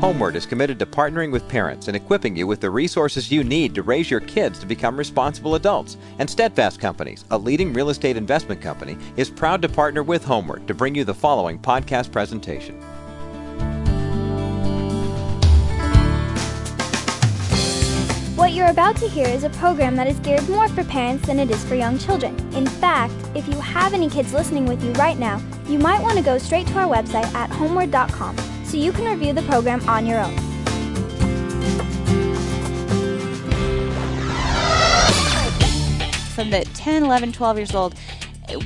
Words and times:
HomeWord 0.00 0.34
is 0.34 0.44
committed 0.44 0.78
to 0.78 0.84
partnering 0.84 1.32
with 1.32 1.48
parents 1.48 1.88
and 1.88 1.96
equipping 1.96 2.36
you 2.36 2.46
with 2.46 2.60
the 2.60 2.68
resources 2.68 3.32
you 3.32 3.42
need 3.42 3.74
to 3.74 3.82
raise 3.82 4.10
your 4.10 4.20
kids 4.20 4.58
to 4.58 4.66
become 4.66 4.94
responsible 4.94 5.54
adults. 5.54 5.96
And 6.18 6.28
Steadfast 6.28 6.78
Companies, 6.78 7.24
a 7.30 7.38
leading 7.38 7.72
real 7.72 7.88
estate 7.88 8.14
investment 8.14 8.60
company, 8.60 8.98
is 9.16 9.30
proud 9.30 9.62
to 9.62 9.70
partner 9.70 10.02
with 10.02 10.22
HomeWord 10.22 10.66
to 10.66 10.74
bring 10.74 10.94
you 10.94 11.04
the 11.04 11.14
following 11.14 11.58
podcast 11.58 12.12
presentation. 12.12 12.78
What 18.36 18.52
you're 18.52 18.68
about 18.68 18.96
to 18.96 19.08
hear 19.08 19.26
is 19.26 19.44
a 19.44 19.50
program 19.50 19.96
that 19.96 20.06
is 20.06 20.20
geared 20.20 20.46
more 20.50 20.68
for 20.68 20.84
parents 20.84 21.26
than 21.26 21.38
it 21.38 21.50
is 21.50 21.64
for 21.64 21.74
young 21.74 21.98
children. 21.98 22.36
In 22.52 22.66
fact, 22.66 23.14
if 23.34 23.48
you 23.48 23.58
have 23.60 23.94
any 23.94 24.10
kids 24.10 24.34
listening 24.34 24.66
with 24.66 24.84
you 24.84 24.92
right 24.92 25.18
now, 25.18 25.40
you 25.66 25.78
might 25.78 26.02
want 26.02 26.18
to 26.18 26.22
go 26.22 26.36
straight 26.36 26.66
to 26.66 26.80
our 26.80 26.86
website 26.86 27.32
at 27.34 27.48
homeword.com 27.48 28.36
so 28.66 28.76
you 28.76 28.90
can 28.92 29.04
review 29.04 29.32
the 29.32 29.42
program 29.42 29.80
on 29.88 30.06
your 30.06 30.18
own. 30.18 30.36
From 36.34 36.50
the 36.50 36.68
10, 36.74 37.04
11, 37.04 37.32
12 37.32 37.56
years 37.56 37.74
old, 37.74 37.94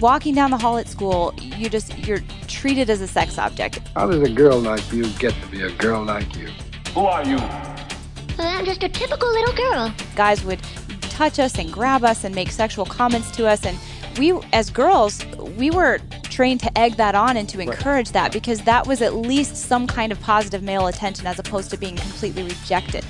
walking 0.01 0.35
down 0.35 0.51
the 0.51 0.59
hall 0.59 0.79
at 0.79 0.89
school, 0.89 1.35
you 1.41 1.69
just 1.69 1.97
you're 1.99 2.21
treated 2.49 2.89
as 2.91 3.01
a 3.01 3.07
sex 3.07 3.39
object. 3.39 3.81
How 3.95 4.07
does 4.07 4.23
a 4.23 4.33
girl 4.33 4.59
like 4.59 4.91
you 4.93 5.07
get 5.19 5.35
to 5.43 5.49
be 5.49 5.63
a 5.63 5.71
girl 5.73 6.03
like 6.03 6.35
you? 6.35 6.49
Who 6.95 7.01
are 7.01 7.25
you? 7.25 7.37
Well, 7.37 8.49
I'm 8.49 8.65
just 8.65 8.83
a 8.83 8.89
typical 8.89 9.31
little 9.31 9.55
girl. 9.55 9.95
Guys 10.17 10.43
would 10.45 10.61
touch 11.03 11.39
us 11.39 11.59
and 11.59 11.71
grab 11.71 12.05
us 12.05 12.25
and 12.25 12.35
make 12.35 12.51
sexual 12.51 12.87
comments 12.87 13.31
to 13.33 13.47
us 13.47 13.65
and 13.67 13.79
we 14.19 14.33
as 14.53 14.71
girls, 14.71 15.25
we 15.57 15.71
were 15.71 16.01
trained 16.41 16.59
to 16.61 16.79
egg 16.79 16.97
that 16.97 17.15
on 17.15 17.37
and 17.37 17.51
to 17.51 17.61
encourage 17.61 18.13
that 18.13 18.33
because 18.33 18.63
that 18.63 18.87
was 18.87 19.03
at 19.03 19.15
least 19.15 19.55
some 19.55 19.87
kind 19.87 20.11
of 20.11 20.19
positive 20.23 20.63
male 20.63 20.87
attention 20.87 21.27
as 21.27 21.39
opposed 21.39 21.69
to 21.69 21.77
being 21.77 21.95
completely 21.97 22.43
rejected. 22.43 23.05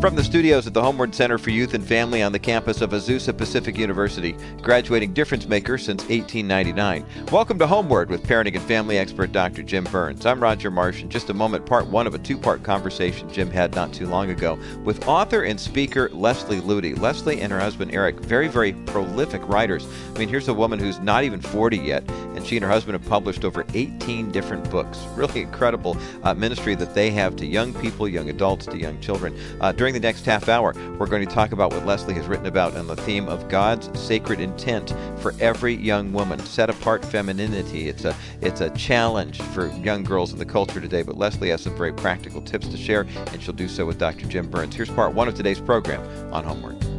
From 0.00 0.16
the 0.16 0.24
studios 0.24 0.66
at 0.66 0.72
the 0.72 0.80
HomeWord 0.80 1.14
Center 1.14 1.36
for 1.36 1.50
Youth 1.50 1.74
and 1.74 1.86
Family 1.86 2.22
on 2.22 2.32
the 2.32 2.38
campus 2.38 2.80
of 2.80 2.92
Azusa 2.92 3.36
Pacific 3.36 3.76
University, 3.76 4.34
graduating 4.62 5.12
difference 5.12 5.46
maker 5.46 5.76
since 5.76 6.00
1899. 6.04 7.04
Welcome 7.30 7.58
to 7.58 7.66
HomeWord 7.66 8.08
with 8.08 8.22
parenting 8.22 8.54
and 8.54 8.62
family 8.62 8.96
expert 8.96 9.30
Dr. 9.30 9.62
Jim 9.62 9.84
Burns. 9.84 10.24
I'm 10.24 10.42
Roger 10.42 10.70
Marsh. 10.70 11.02
In 11.02 11.10
just 11.10 11.28
a 11.28 11.34
moment, 11.34 11.66
part 11.66 11.86
one 11.86 12.06
of 12.06 12.14
a 12.14 12.18
two 12.18 12.38
part 12.38 12.62
conversation 12.62 13.30
Jim 13.30 13.50
had 13.50 13.74
not 13.74 13.92
too 13.92 14.06
long 14.06 14.30
ago 14.30 14.58
with 14.84 15.06
author 15.06 15.42
and 15.42 15.60
speaker 15.60 16.08
Leslie 16.14 16.62
Ludy. 16.62 16.98
Leslie 16.98 17.42
and 17.42 17.52
her 17.52 17.60
husband 17.60 17.92
Eric, 17.92 18.20
very, 18.20 18.48
very 18.48 18.72
prolific 18.72 19.46
writers. 19.48 19.86
I 20.14 20.18
mean, 20.18 20.30
here's 20.30 20.48
a 20.48 20.54
woman 20.54 20.78
who's 20.78 20.98
not 21.00 21.24
even 21.24 21.42
40 21.42 21.76
yet, 21.76 22.10
and 22.10 22.46
she 22.46 22.56
and 22.56 22.64
her 22.64 22.70
husband 22.70 22.98
have 22.98 23.06
published 23.06 23.44
over 23.44 23.66
18 23.74 24.30
different 24.30 24.70
books. 24.70 24.98
Really 25.14 25.42
incredible 25.42 25.94
uh, 26.22 26.32
ministry 26.32 26.74
that 26.76 26.94
they 26.94 27.10
have 27.10 27.36
to 27.36 27.44
young 27.44 27.74
people, 27.74 28.08
young 28.08 28.30
adults, 28.30 28.64
to 28.64 28.78
young 28.78 28.98
children. 29.02 29.38
Uh, 29.60 29.72
during 29.72 29.89
the 29.94 30.00
next 30.00 30.24
half 30.24 30.48
hour, 30.48 30.74
we're 30.98 31.06
going 31.06 31.26
to 31.26 31.34
talk 31.34 31.52
about 31.52 31.72
what 31.72 31.86
Leslie 31.86 32.14
has 32.14 32.26
written 32.26 32.46
about 32.46 32.76
on 32.76 32.86
the 32.86 32.96
theme 32.96 33.28
of 33.28 33.48
God's 33.48 33.98
sacred 33.98 34.40
intent 34.40 34.94
for 35.18 35.34
every 35.40 35.74
young 35.74 36.12
woman, 36.12 36.38
set 36.40 36.70
apart 36.70 37.04
femininity. 37.04 37.88
It's 37.88 38.04
a 38.04 38.14
it's 38.40 38.60
a 38.60 38.70
challenge 38.70 39.40
for 39.40 39.68
young 39.78 40.04
girls 40.04 40.32
in 40.32 40.38
the 40.38 40.44
culture 40.44 40.80
today, 40.80 41.02
but 41.02 41.16
Leslie 41.16 41.50
has 41.50 41.62
some 41.62 41.76
very 41.76 41.92
practical 41.92 42.40
tips 42.42 42.68
to 42.68 42.76
share, 42.76 43.06
and 43.28 43.42
she'll 43.42 43.54
do 43.54 43.68
so 43.68 43.86
with 43.86 43.98
Dr. 43.98 44.26
Jim 44.26 44.48
Burns. 44.48 44.74
Here's 44.74 44.90
part 44.90 45.14
one 45.14 45.28
of 45.28 45.34
today's 45.34 45.60
program 45.60 46.00
on 46.32 46.44
HomeWord. 46.44 46.89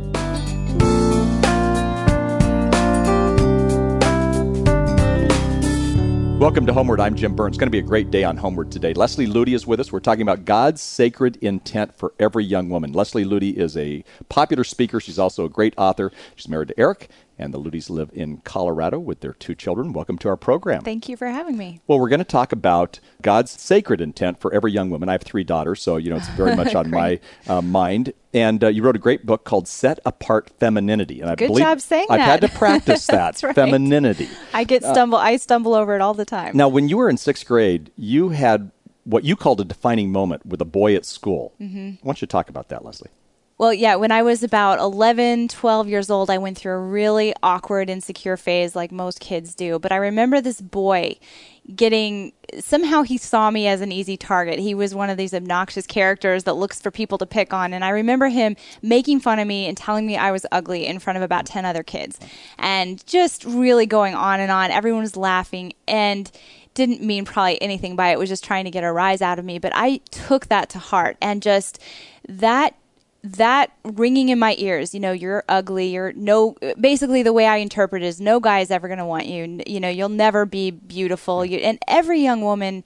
Welcome 6.42 6.66
to 6.66 6.74
HomeWord. 6.74 7.00
I'm 7.00 7.14
Jim 7.14 7.36
Burns. 7.36 7.54
It's 7.54 7.60
going 7.60 7.68
to 7.68 7.72
be 7.72 7.78
a 7.78 7.84
great 7.84 8.10
day 8.10 8.24
on 8.24 8.36
HomeWord 8.36 8.72
today. 8.72 8.96
Leslie 8.96 9.28
Ludy 9.28 9.54
is 9.54 9.68
with 9.68 9.80
us. 9.80 9.92
We're 9.92 10.00
talking 10.00 10.24
about 10.24 10.44
God's 10.44 10.82
sacred 10.82 11.36
intent 11.36 11.96
for 11.96 12.16
every 12.18 12.44
young 12.44 12.68
woman. 12.68 12.94
Leslie 12.94 13.26
Ludy 13.26 13.56
is 13.56 13.78
a 13.78 14.04
popular 14.28 14.64
speaker. 14.64 15.00
She's 15.00 15.20
also 15.20 15.46
a 15.46 15.50
great 15.50 15.76
author. 15.78 16.12
She's 16.36 16.48
married 16.48 16.70
to 16.70 16.80
Eric, 16.80 17.12
and 17.42 17.54
the 17.54 17.60
Ludys 17.60 17.90
live 17.90 18.12
in 18.14 18.38
Colorado 18.38 19.00
with 19.00 19.22
their 19.22 19.34
two 19.34 19.56
children. 19.56 19.94
Welcome 19.94 20.18
to 20.20 20.30
our 20.30 20.38
program. 20.38 20.84
Thank 20.84 21.10
you 21.10 21.18
for 21.18 21.28
having 21.28 21.58
me. 21.58 21.82
Well, 21.88 22.00
we're 22.00 22.10
going 22.10 22.20
to 22.20 22.24
talk 22.24 22.52
about 22.52 23.00
God's 23.22 23.52
sacred 23.52 24.00
intent 24.00 24.40
for 24.40 24.54
every 24.54 24.72
young 24.72 24.90
woman. 24.92 25.10
I 25.10 25.14
have 25.14 25.24
three 25.24 25.44
daughters, 25.44 25.82
so 25.82 25.98
you 25.98 26.10
know 26.12 26.18
it's 26.18 26.30
very 26.30 26.56
much 26.62 26.76
on 26.76 26.92
my 26.92 27.20
uh, 27.48 27.62
mind. 27.62 28.14
And 28.34 28.64
uh, 28.64 28.68
you 28.68 28.84
wrote 28.84 28.96
a 28.96 29.00
great 29.00 29.26
book 29.26 29.44
called 29.44 29.68
"Set 29.68 30.00
Apart 30.06 30.52
Femininity," 30.60 31.20
and 31.20 31.30
I 31.30 31.36
Good 31.36 31.48
believe 31.48 31.64
job 31.66 31.82
saying 31.82 32.08
I've 32.10 32.20
that. 32.20 32.42
had 32.42 32.42
to 32.42 32.58
practice 32.58 33.08
that 33.08 33.16
That's 33.16 33.44
right. 33.44 33.56
femininity. 33.56 34.30
I 34.54 34.64
get 34.64 34.84
stumble 34.84 35.18
I 35.18 35.36
stumble 35.38 35.74
over 35.74 35.96
it 35.96 36.02
all 36.02 36.14
the 36.14 36.26
time. 36.26 36.56
Now, 36.56 36.70
when 36.70 36.88
you 36.88 36.98
were 36.98 37.10
in 37.10 37.18
sixth 37.18 37.46
grade, 37.46 37.92
you 37.98 38.30
had 38.30 38.72
what 39.04 39.24
you 39.24 39.36
called 39.36 39.60
a 39.60 39.66
defining 39.66 40.12
moment 40.12 40.46
with 40.46 40.62
a 40.62 40.66
boy 40.66 40.96
at 40.96 41.06
school. 41.06 41.54
Mm-hmm. 41.60 41.90
Why 41.90 41.98
don't 42.04 42.22
you 42.22 42.28
talk 42.28 42.50
about 42.50 42.70
that, 42.70 42.86
Leslie? 42.86 43.10
Well, 43.62 43.76
yeah, 43.76 43.94
when 43.94 44.12
I 44.12 44.24
was 44.24 44.42
about 44.42 44.80
11, 44.80 45.50
12 45.50 45.88
years 45.88 46.10
old, 46.10 46.32
I 46.32 46.40
went 46.40 46.58
through 46.58 46.72
a 46.72 46.80
really 46.80 47.32
awkward, 47.44 47.92
insecure 47.92 48.36
phase 48.36 48.76
like 48.76 48.92
most 48.92 49.20
kids 49.20 49.54
do. 49.54 49.78
But 49.78 49.92
I 49.92 49.98
remember 49.98 50.42
this 50.42 50.60
boy 50.60 51.20
getting 51.76 52.34
somehow 52.60 53.04
he 53.04 53.20
saw 53.20 53.52
me 53.52 53.68
as 53.68 53.82
an 53.82 53.92
easy 53.92 54.18
target. 54.18 54.58
He 54.58 54.74
was 54.74 54.96
one 54.96 55.12
of 55.12 55.18
these 55.18 55.32
obnoxious 55.32 55.86
characters 55.86 56.46
that 56.46 56.56
looks 56.56 56.82
for 56.82 56.90
people 56.90 57.20
to 57.20 57.28
pick 57.28 57.54
on. 57.54 57.72
And 57.72 57.86
I 57.86 57.90
remember 57.90 58.30
him 58.30 58.56
making 58.82 59.20
fun 59.20 59.38
of 59.38 59.46
me 59.48 59.68
and 59.68 59.78
telling 59.78 60.08
me 60.08 60.18
I 60.18 60.32
was 60.32 60.44
ugly 60.52 60.88
in 60.88 60.98
front 60.98 61.18
of 61.18 61.22
about 61.22 61.46
10 61.46 61.64
other 61.64 61.84
kids 61.84 62.20
and 62.58 63.06
just 63.06 63.46
really 63.46 63.86
going 63.86 64.16
on 64.16 64.40
and 64.40 64.52
on. 64.52 64.72
Everyone 64.72 65.04
was 65.04 65.16
laughing 65.16 65.74
and 65.88 66.32
didn't 66.74 67.04
mean 67.04 67.26
probably 67.26 67.62
anything 67.62 67.96
by 67.96 68.10
it, 68.10 68.18
was 68.18 68.30
just 68.30 68.44
trying 68.44 68.66
to 68.66 68.72
get 68.72 68.84
a 68.84 68.92
rise 68.92 69.22
out 69.22 69.38
of 69.38 69.46
me. 69.46 69.60
But 69.60 69.74
I 69.76 69.98
took 70.10 70.48
that 70.48 70.68
to 70.72 70.80
heart 70.80 71.16
and 71.22 71.44
just 71.44 71.80
that 72.28 72.76
that 73.24 73.72
ringing 73.84 74.30
in 74.30 74.40
my 74.40 74.56
ears, 74.58 74.94
you 74.94 75.00
know, 75.00 75.12
you're 75.12 75.44
ugly, 75.48 75.88
you're 75.88 76.12
no, 76.14 76.56
basically 76.80 77.22
the 77.22 77.34
way 77.34 77.46
I 77.46 77.58
interpret 77.58 78.02
it 78.02 78.08
is 78.08 78.20
no 78.20 78.40
guy 78.40 78.60
is 78.60 78.72
ever 78.72 78.88
going 78.88 78.98
to 78.98 79.06
want 79.06 79.28
you. 79.28 79.62
You 79.68 79.80
know, 79.80 79.90
you'll 79.90 80.10
never 80.10 80.46
be 80.46 80.72
beautiful. 80.72 81.46
You, 81.46 81.60
and 81.60 81.78
every 81.88 82.20
young 82.22 82.42
woman, 82.42 82.84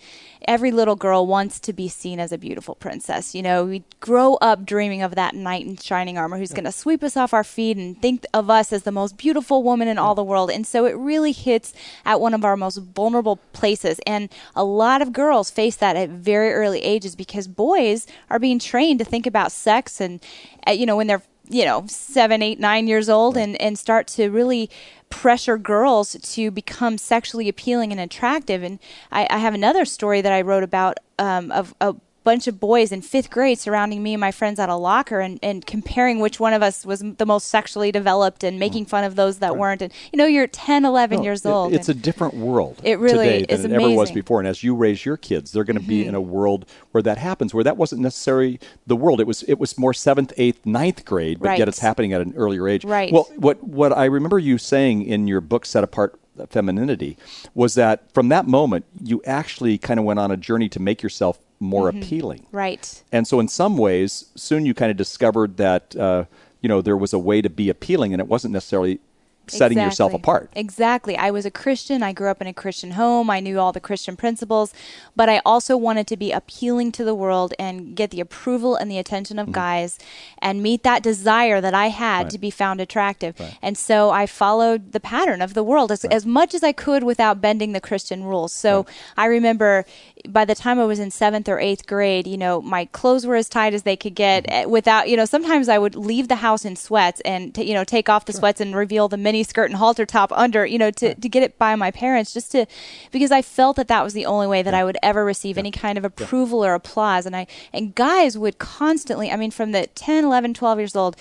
every 0.48 0.72
little 0.72 0.96
girl 0.96 1.28
wants 1.28 1.60
to 1.60 1.74
be 1.74 1.88
seen 1.88 2.20
as 2.20 2.32
a 2.32 2.38
beautiful 2.38 2.76
princess. 2.76 3.36
You 3.36 3.42
know, 3.42 3.66
we 3.66 3.84
grow 4.00 4.36
up 4.36 4.66
dreaming 4.66 5.02
of 5.02 5.16
that 5.16 5.36
knight 5.36 5.66
in 5.66 5.78
shining 5.78 6.18
armor 6.18 6.38
who's 6.38 6.54
going 6.54 6.66
to 6.66 6.72
sweep 6.72 7.04
us 7.04 7.18
off 7.18 7.34
our 7.34 7.44
feet 7.44 7.78
and 7.78 8.02
think 8.02 8.26
of 8.34 8.50
us 8.50 8.72
as 8.72 8.84
the 8.84 8.92
most 8.92 9.18
beautiful 9.18 9.64
woman 9.64 9.88
in 9.88 9.98
all 9.98 10.16
the 10.16 10.24
world. 10.24 10.52
And 10.52 10.66
so 10.66 10.86
it 10.86 10.94
really 10.94 11.32
hits 11.32 11.74
at 12.06 12.22
one 12.22 12.34
of 12.34 12.46
our 12.46 12.56
most 12.56 12.78
vulnerable 12.78 13.38
places. 13.54 14.00
And 14.06 14.30
a 14.56 14.64
lot 14.64 15.02
of 15.02 15.14
girls 15.14 15.50
face 15.50 15.76
that 15.78 15.96
at 15.96 16.10
very 16.10 16.54
early 16.54 16.82
ages 16.82 17.16
because 17.16 17.48
boys 17.48 18.08
are 18.30 18.40
being 18.40 18.60
trained 18.60 19.00
to 19.00 19.06
think 19.06 19.26
about 19.26 19.52
sex 19.52 20.00
and, 20.00 20.22
uh, 20.68 20.72
you 20.72 20.86
know, 20.86 20.98
when 20.98 21.08
they're 21.08 21.24
you 21.50 21.66
know 21.66 21.86
seven 21.88 22.42
eight 22.42 22.60
nine 22.60 22.88
years 22.88 23.10
old 23.10 23.38
and 23.38 23.60
and 23.62 23.78
start 23.78 24.08
to 24.08 24.30
really 24.30 24.70
pressure 25.10 25.58
girls 25.58 26.18
to 26.22 26.52
become 26.52 26.98
sexually 26.98 27.48
appealing 27.48 27.92
and 27.92 28.02
attractive. 28.02 28.64
And 28.64 28.80
i, 29.12 29.28
I 29.30 29.38
have 29.38 29.54
another 29.54 29.86
story 29.86 30.22
that 30.22 30.32
i 30.32 30.42
wrote 30.42 30.64
about 30.64 31.00
um, 31.20 31.52
of 31.52 31.74
a 31.80 31.96
bunch 32.26 32.48
of 32.48 32.60
boys 32.60 32.92
in 32.92 33.02
fifth 33.02 33.30
grade 33.30 33.58
surrounding 33.58 34.04
me 34.04 34.14
and 34.16 34.20
my 34.20 34.32
friends 34.32 34.60
at 34.60 34.68
a 34.68 34.76
locker 34.76 35.22
and, 35.22 35.40
and 35.42 35.66
comparing 35.66 36.20
which 36.20 36.40
one 36.40 36.52
of 36.54 36.62
us 36.62 36.86
was 36.86 37.00
the 37.18 37.26
most 37.26 37.48
sexually 37.48 37.92
developed 37.92 38.44
and 38.44 38.60
making 38.60 38.86
fun 38.86 39.04
of 39.06 39.16
those 39.16 39.40
that 39.40 39.56
weren't 39.56 39.82
and 39.82 39.94
you 40.12 40.18
know 40.18 40.26
you're 40.26 40.48
10 40.48 40.84
11 40.84 41.18
No, 41.20 41.24
years 41.24 41.46
it- 41.46 41.50
old 41.50 41.74
It's 41.74 41.88
a 41.88 41.94
different 41.94 42.34
world 42.34 42.82
It 42.84 43.00
really 43.00 43.28
today 43.42 43.46
is 43.48 43.62
than 43.62 43.72
it 43.72 43.76
ever 43.76 43.90
was. 43.96 44.10
Mm-hmm. 44.10 44.16
before. 44.16 44.40
And 44.40 44.48
as 44.48 44.64
you 44.64 44.76
raise 44.76 45.06
your 45.06 45.16
kids, 45.16 45.52
they're 45.54 45.64
going 45.64 45.80
to 45.80 45.88
be 45.88 46.06
in 46.06 46.16
a 46.16 46.22
world 46.22 46.66
where 46.92 47.02
that 47.04 47.18
happens, 47.20 47.54
where 47.54 47.64
that 47.64 47.78
wasn't 47.78 48.02
necessarily 48.02 48.60
the 48.88 48.96
world. 48.96 49.22
It 49.22 49.28
was 49.28 49.44
it 49.44 49.60
was 49.60 49.78
more 49.78 49.94
seventh, 49.94 50.34
eighth, 50.36 50.66
ninth 50.66 51.06
grade, 51.06 51.40
but 51.40 51.50
Right. 51.50 51.60
yet 51.60 51.68
it's 51.68 51.80
happening 51.80 52.12
at 52.14 52.22
an 52.22 52.34
earlier 52.36 52.68
age. 52.68 52.84
Right. 52.84 53.14
Well, 53.14 53.28
what 53.38 53.64
what 53.64 53.96
I 53.96 54.06
remember 54.06 54.40
you 54.40 54.58
saying 54.58 55.04
in 55.04 55.28
your 55.28 55.42
book, 55.42 55.66
Set 55.66 55.84
Apart 55.84 56.20
Femininity, 56.50 57.18
was 57.54 57.76
that 57.76 58.12
from 58.14 58.30
that 58.30 58.48
moment 58.48 58.86
you 59.04 59.22
actually 59.26 59.78
kind 59.78 60.00
of 60.00 60.06
went 60.06 60.20
on 60.20 60.32
a 60.32 60.38
journey 60.38 60.70
to 60.70 60.80
make 60.82 61.02
yourself 61.04 61.40
more 61.60 61.90
Mm-hmm. 61.90 62.02
appealing. 62.02 62.46
right 62.52 63.04
And 63.12 63.28
so, 63.28 63.40
in 63.40 63.48
some 63.48 63.78
ways, 63.78 64.26
soon 64.36 64.66
you 64.66 64.74
kind 64.74 64.92
of 64.92 64.98
discovered 64.98 65.58
that 65.58 65.96
uh, 65.96 66.26
you 66.62 66.70
know 66.70 66.82
there 66.82 66.98
was 66.98 67.14
a 67.14 67.20
way 67.20 67.42
to 67.42 67.50
be 67.50 67.70
appealing, 67.70 68.14
and 68.14 68.20
it 68.22 68.28
wasn't 68.28 68.54
necessarily 68.54 69.00
setting 69.48 69.78
yourself 69.78 70.14
apart. 70.14 70.50
Exactly. 70.56 71.18
I 71.18 71.32
was 71.32 71.46
a 71.46 71.52
Christian. 71.52 72.04
I 72.04 72.14
grew 72.14 72.30
up 72.30 72.42
in 72.42 72.48
a 72.48 72.54
Christian 72.54 72.92
home. 72.92 73.30
I 73.30 73.40
knew 73.40 73.60
all 73.60 73.72
the 73.72 73.80
Christian 73.80 74.16
principles, 74.16 74.74
but 75.16 75.30
I 75.30 75.42
also 75.46 75.76
wanted 75.78 76.08
to 76.08 76.18
be 76.18 76.32
appealing 76.32 76.92
to 76.94 77.04
the 77.04 77.16
world 77.16 77.54
and 77.60 77.96
get 77.96 78.12
the 78.12 78.20
approval 78.22 78.76
and 78.76 78.90
the 78.90 78.98
attention 78.98 79.38
Mm-hmm. 79.38 79.40
of 79.50 79.52
guys 79.54 79.98
and 80.40 80.62
meet 80.62 80.84
that 80.84 81.02
desire 81.04 81.60
that 81.60 81.74
I 81.74 81.88
had 81.88 82.30
to 82.30 82.38
be 82.38 82.50
found 82.52 82.80
attractive. 82.80 83.36
And 83.62 83.78
so 83.78 84.12
I 84.12 84.26
followed 84.28 84.92
the 84.92 85.00
pattern 85.00 85.42
of 85.42 85.54
the 85.54 85.64
world 85.64 85.92
as, 85.92 86.06
as 86.06 86.26
much 86.26 86.54
as 86.54 86.64
I 86.64 86.72
could 86.72 87.04
without 87.04 87.42
bending 87.42 87.72
the 87.72 87.82
Christian 87.82 88.24
rules. 88.24 88.54
So 88.54 88.86
I 89.18 89.26
remember 89.26 89.86
by 90.28 90.46
the 90.46 90.56
time 90.56 90.80
I 90.80 90.86
was 90.86 91.00
in 91.00 91.12
seventh 91.12 91.50
or 91.50 91.60
eighth 91.60 91.86
grade, 91.88 92.28
you 92.28 92.38
know, 92.38 92.62
my 92.62 92.86
clothes 92.86 93.26
were 93.26 93.36
as 93.36 93.50
tight 93.50 93.74
as 93.74 93.84
they 93.84 93.96
could 93.96 94.16
get 94.16 94.44
Mm-hmm. 94.46 94.54
eh, 94.54 94.66
without, 94.66 95.10
you 95.10 95.18
know, 95.18 95.26
sometimes 95.26 95.70
I 95.70 95.78
would 95.78 95.96
leave 95.96 96.28
the 96.28 96.38
house 96.38 96.66
in 96.66 96.76
sweats 96.76 97.22
and, 97.22 97.54
t- 97.56 97.64
you 97.64 97.74
know, 97.74 97.84
take 97.84 98.08
off 98.10 98.26
the 98.26 98.34
sweats 98.34 98.62
and 98.62 98.76
reveal 98.76 99.08
the 99.08 99.18
mini 99.18 99.35
mini 99.36 99.44
skirt 99.44 99.70
and 99.70 99.76
halter 99.76 100.06
top 100.06 100.32
under, 100.32 100.66
you 100.66 100.78
know, 100.78 100.92
to, 100.92 101.14
to 101.14 101.30
get 101.30 101.44
it 101.44 101.58
by 101.58 101.76
my 101.76 101.92
parents, 101.92 102.34
just 102.34 102.52
to 102.54 102.66
because 103.12 103.32
I 103.32 103.42
felt 103.42 103.76
that 103.76 103.90
that 103.90 104.04
was 104.04 104.14
the 104.14 104.26
only 104.26 104.48
way 104.48 104.62
that 104.64 104.74
I 104.74 104.84
would 104.84 104.98
ever 105.04 105.26
receive 105.26 105.58
any 105.58 105.72
kind 105.72 105.98
of 105.98 106.06
approval 106.06 106.64
or 106.64 106.74
applause. 106.74 107.26
And 107.26 107.36
I 107.36 107.48
and 107.74 107.94
guys 107.94 108.38
would 108.38 108.58
constantly, 108.60 109.32
I 109.32 109.36
mean, 109.36 109.52
from 109.52 109.72
the 109.74 109.88
10, 109.88 110.24
11, 110.24 110.54
12 110.54 110.80
years 110.80 110.96
old, 110.96 111.18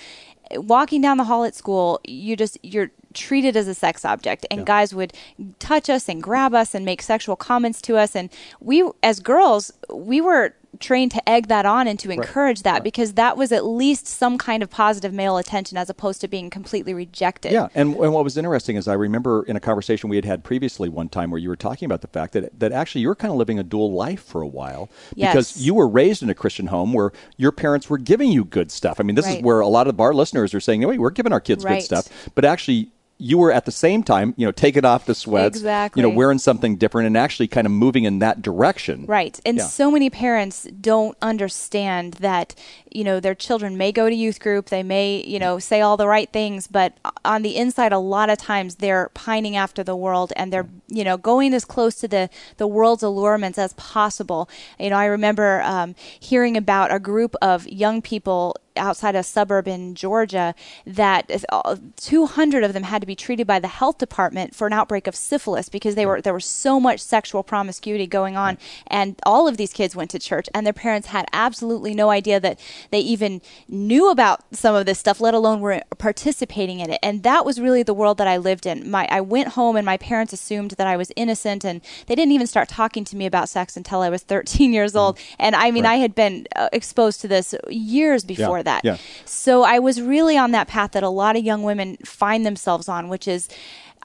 walking 0.51 1.01
down 1.01 1.17
the 1.17 1.25
hall 1.25 1.43
at 1.43 1.55
school, 1.55 1.99
you 2.05 2.35
just 2.35 2.57
you're 2.63 2.91
treated 3.13 3.57
as 3.57 3.67
a 3.67 3.73
sex 3.73 4.05
object. 4.05 4.45
And 4.49 4.65
guys 4.65 4.93
would 4.93 5.13
touch 5.59 5.89
us 5.89 6.07
and 6.07 6.23
grab 6.23 6.53
us 6.53 6.73
and 6.73 6.85
make 6.85 7.01
sexual 7.01 7.35
comments 7.35 7.81
to 7.83 7.97
us. 7.97 8.15
And 8.15 8.29
we 8.61 8.89
as 9.03 9.19
girls 9.19 9.73
we 9.91 10.21
were 10.21 10.53
trained 10.79 11.11
to 11.11 11.29
egg 11.29 11.47
that 11.47 11.65
on 11.65 11.87
and 11.87 11.97
to 11.99 12.09
encourage 12.11 12.63
that 12.63 12.83
because 12.83 13.13
that 13.13 13.37
was 13.37 13.51
at 13.51 13.65
least 13.65 14.07
some 14.07 14.37
kind 14.37 14.61
of 14.63 14.69
positive 14.69 15.13
male 15.13 15.37
attention 15.37 15.77
as 15.77 15.89
opposed 15.89 16.21
to 16.21 16.27
being 16.27 16.49
completely 16.49 16.93
rejected 16.93 17.51
Yeah, 17.51 17.67
and, 17.75 17.95
and 17.95 18.13
what 18.13 18.23
was 18.23 18.37
interesting 18.37 18.75
is 18.75 18.87
I 18.87 18.93
remember 18.93 19.43
in 19.43 19.55
a 19.55 19.59
conversation 19.59 20.09
we 20.09 20.15
had 20.15 20.25
had 20.25 20.43
previously 20.43 20.89
one 20.89 21.09
time 21.09 21.31
where 21.31 21.39
you 21.39 21.49
were 21.49 21.55
talking 21.55 21.85
about 21.85 22.01
the 22.01 22.07
fact 22.07 22.33
that 22.33 22.59
that 22.59 22.71
actually 22.71 23.01
you 23.01 23.07
were 23.07 23.15
kind 23.15 23.31
of 23.31 23.37
living 23.37 23.59
a 23.59 23.63
dual 23.63 23.91
life 23.93 24.23
for 24.23 24.41
a 24.41 24.47
while 24.47 24.89
because 25.15 25.55
Yes. 25.55 25.57
you 25.57 25.73
were 25.73 25.87
raised 25.87 26.21
in 26.23 26.29
a 26.29 26.35
Christian 26.35 26.67
home 26.67 26.93
where 26.93 27.11
your 27.37 27.51
parents 27.51 27.89
were 27.89 27.97
giving 27.97 28.31
you 28.31 28.45
good 28.45 28.71
stuff. 28.71 28.99
I 28.99 29.03
mean, 29.03 29.15
this 29.15 29.27
is 29.27 29.41
where 29.41 29.59
a 29.59 29.67
lot 29.67 29.87
of 29.87 29.99
our 29.99 30.13
listeners 30.13 30.53
are 30.53 30.59
saying, 30.59 30.81
"Wait, 30.87 30.99
we're 30.99 31.09
giving 31.09 31.33
our 31.33 31.41
kids 31.41 31.63
Right. 31.63 31.75
good 31.79 31.83
stuff," 31.85 32.29
but 32.35 32.45
actually. 32.45 32.91
You 33.17 33.37
were 33.37 33.51
at 33.51 33.63
the 33.65 33.71
same 33.71 34.03
time, 34.03 34.33
you 34.35 34.45
know, 34.45 34.51
taking 34.51 34.83
off 34.83 35.05
the 35.05 35.15
sweats, 35.15 35.55
Exactly. 35.57 36.01
you 36.01 36.07
know, 36.07 36.13
wearing 36.13 36.37
something 36.37 36.75
different, 36.75 37.07
and 37.07 37.15
actually 37.17 37.47
kind 37.47 37.65
of 37.65 37.71
moving 37.71 38.03
in 38.03 38.19
that 38.19 38.41
direction. 38.41 39.05
Right. 39.07 39.39
And 39.45 39.57
Yeah. 39.57 39.63
so 39.67 39.89
many 39.89 40.09
parents 40.09 40.67
don't 40.81 41.17
understand 41.21 42.15
that, 42.15 42.55
you 42.91 43.05
know, 43.05 43.21
their 43.21 43.33
children 43.35 43.77
may 43.77 43.93
go 43.93 44.09
to 44.09 44.15
youth 44.15 44.41
group, 44.41 44.67
they 44.67 44.83
may, 44.83 45.23
you 45.25 45.39
know, 45.39 45.59
say 45.59 45.79
all 45.79 45.95
the 45.95 46.07
right 46.09 46.29
things, 46.31 46.67
but 46.67 46.93
on 47.23 47.41
the 47.41 47.55
inside 47.55 47.93
a 47.93 47.99
lot 47.99 48.29
of 48.29 48.37
times 48.37 48.75
they're 48.75 49.09
pining 49.13 49.55
after 49.55 49.81
the 49.83 49.95
world 49.95 50.33
and 50.35 50.51
they're, 50.51 50.67
you 50.89 51.05
know, 51.05 51.15
going 51.15 51.53
as 51.53 51.63
close 51.63 51.95
to 51.95 52.07
the 52.09 52.29
the 52.57 52.67
world's 52.67 53.03
allurements 53.03 53.57
as 53.57 53.71
possible. 53.73 54.49
You 54.77 54.89
know, 54.89 54.97
I 54.97 55.05
remember 55.05 55.61
um, 55.61 55.95
hearing 56.19 56.57
about 56.57 56.93
a 56.93 56.99
group 56.99 57.35
of 57.41 57.65
young 57.67 58.01
people 58.01 58.57
outside 58.77 59.15
a 59.15 59.23
suburb 59.23 59.67
in 59.67 59.95
Georgia 59.95 60.55
that 60.85 61.43
uh, 61.49 61.77
200 61.97 62.63
of 62.63 62.73
them 62.73 62.83
had 62.83 63.01
to 63.01 63.07
be 63.07 63.15
treated 63.15 63.47
by 63.47 63.59
the 63.59 63.67
health 63.67 63.97
department 63.97 64.55
for 64.55 64.67
an 64.67 64.73
outbreak 64.73 65.07
of 65.07 65.15
syphilis 65.15 65.69
because 65.69 65.95
they 65.95 66.05
were 66.05 66.21
there 66.21 66.33
was 66.33 66.45
so 66.45 66.79
much 66.79 66.99
sexual 66.99 67.43
promiscuity 67.43 68.07
going 68.07 68.35
on. 68.35 68.57
And 68.87 69.19
all 69.25 69.47
of 69.47 69.57
these 69.57 69.73
kids 69.73 69.95
went 69.95 70.11
to 70.11 70.19
church 70.19 70.47
and 70.53 70.65
their 70.65 70.73
parents 70.73 71.07
had 71.07 71.25
absolutely 71.33 71.93
no 71.93 72.09
idea 72.09 72.39
that 72.39 72.59
they 72.91 72.99
even 72.99 73.41
knew 73.67 74.09
about 74.09 74.41
some 74.55 74.75
of 74.75 74.85
this 74.85 74.99
stuff 74.99 75.21
let 75.21 75.33
alone 75.33 75.61
were 75.61 75.81
participating 75.97 76.79
in 76.79 76.91
it. 76.91 76.99
And 77.01 77.23
that 77.23 77.45
was 77.45 77.59
really 77.59 77.83
the 77.83 77.93
world 77.93 78.17
that 78.17 78.27
I 78.27 78.37
lived 78.37 78.65
in. 78.65 78.89
My 78.89 79.07
I 79.09 79.21
went 79.21 79.49
home 79.49 79.75
and 79.75 79.85
my 79.85 79.97
parents 79.97 80.33
assumed 80.33 80.71
that 80.71 80.87
I 80.87 80.97
was 80.97 81.11
innocent 81.15 81.63
and 81.63 81.81
they 82.07 82.15
didn't 82.15 82.31
even 82.33 82.47
start 82.47 82.69
talking 82.69 83.03
to 83.05 83.15
me 83.15 83.25
about 83.25 83.49
sex 83.49 83.77
until 83.77 84.01
I 84.01 84.09
was 84.09 84.23
13 84.23 84.73
years 84.73 84.95
old. 84.95 85.17
And 85.39 85.55
I 85.55 85.71
mean 85.71 85.85
I 85.85 85.95
had 85.95 86.15
been 86.15 86.47
uh, 86.55 86.69
exposed 86.73 87.21
to 87.21 87.27
this 87.27 87.55
years 87.69 88.23
before 88.23 88.63
that 88.65 88.83
yeah. 88.83 88.97
so 89.25 89.63
I 89.63 89.79
was 89.79 90.01
really 90.01 90.37
on 90.37 90.51
that 90.51 90.67
path 90.67 90.91
that 90.91 91.03
a 91.03 91.09
lot 91.09 91.35
of 91.35 91.43
young 91.43 91.63
women 91.63 91.97
find 92.05 92.45
themselves 92.45 92.89
on, 92.89 93.07
which 93.09 93.27
is 93.27 93.47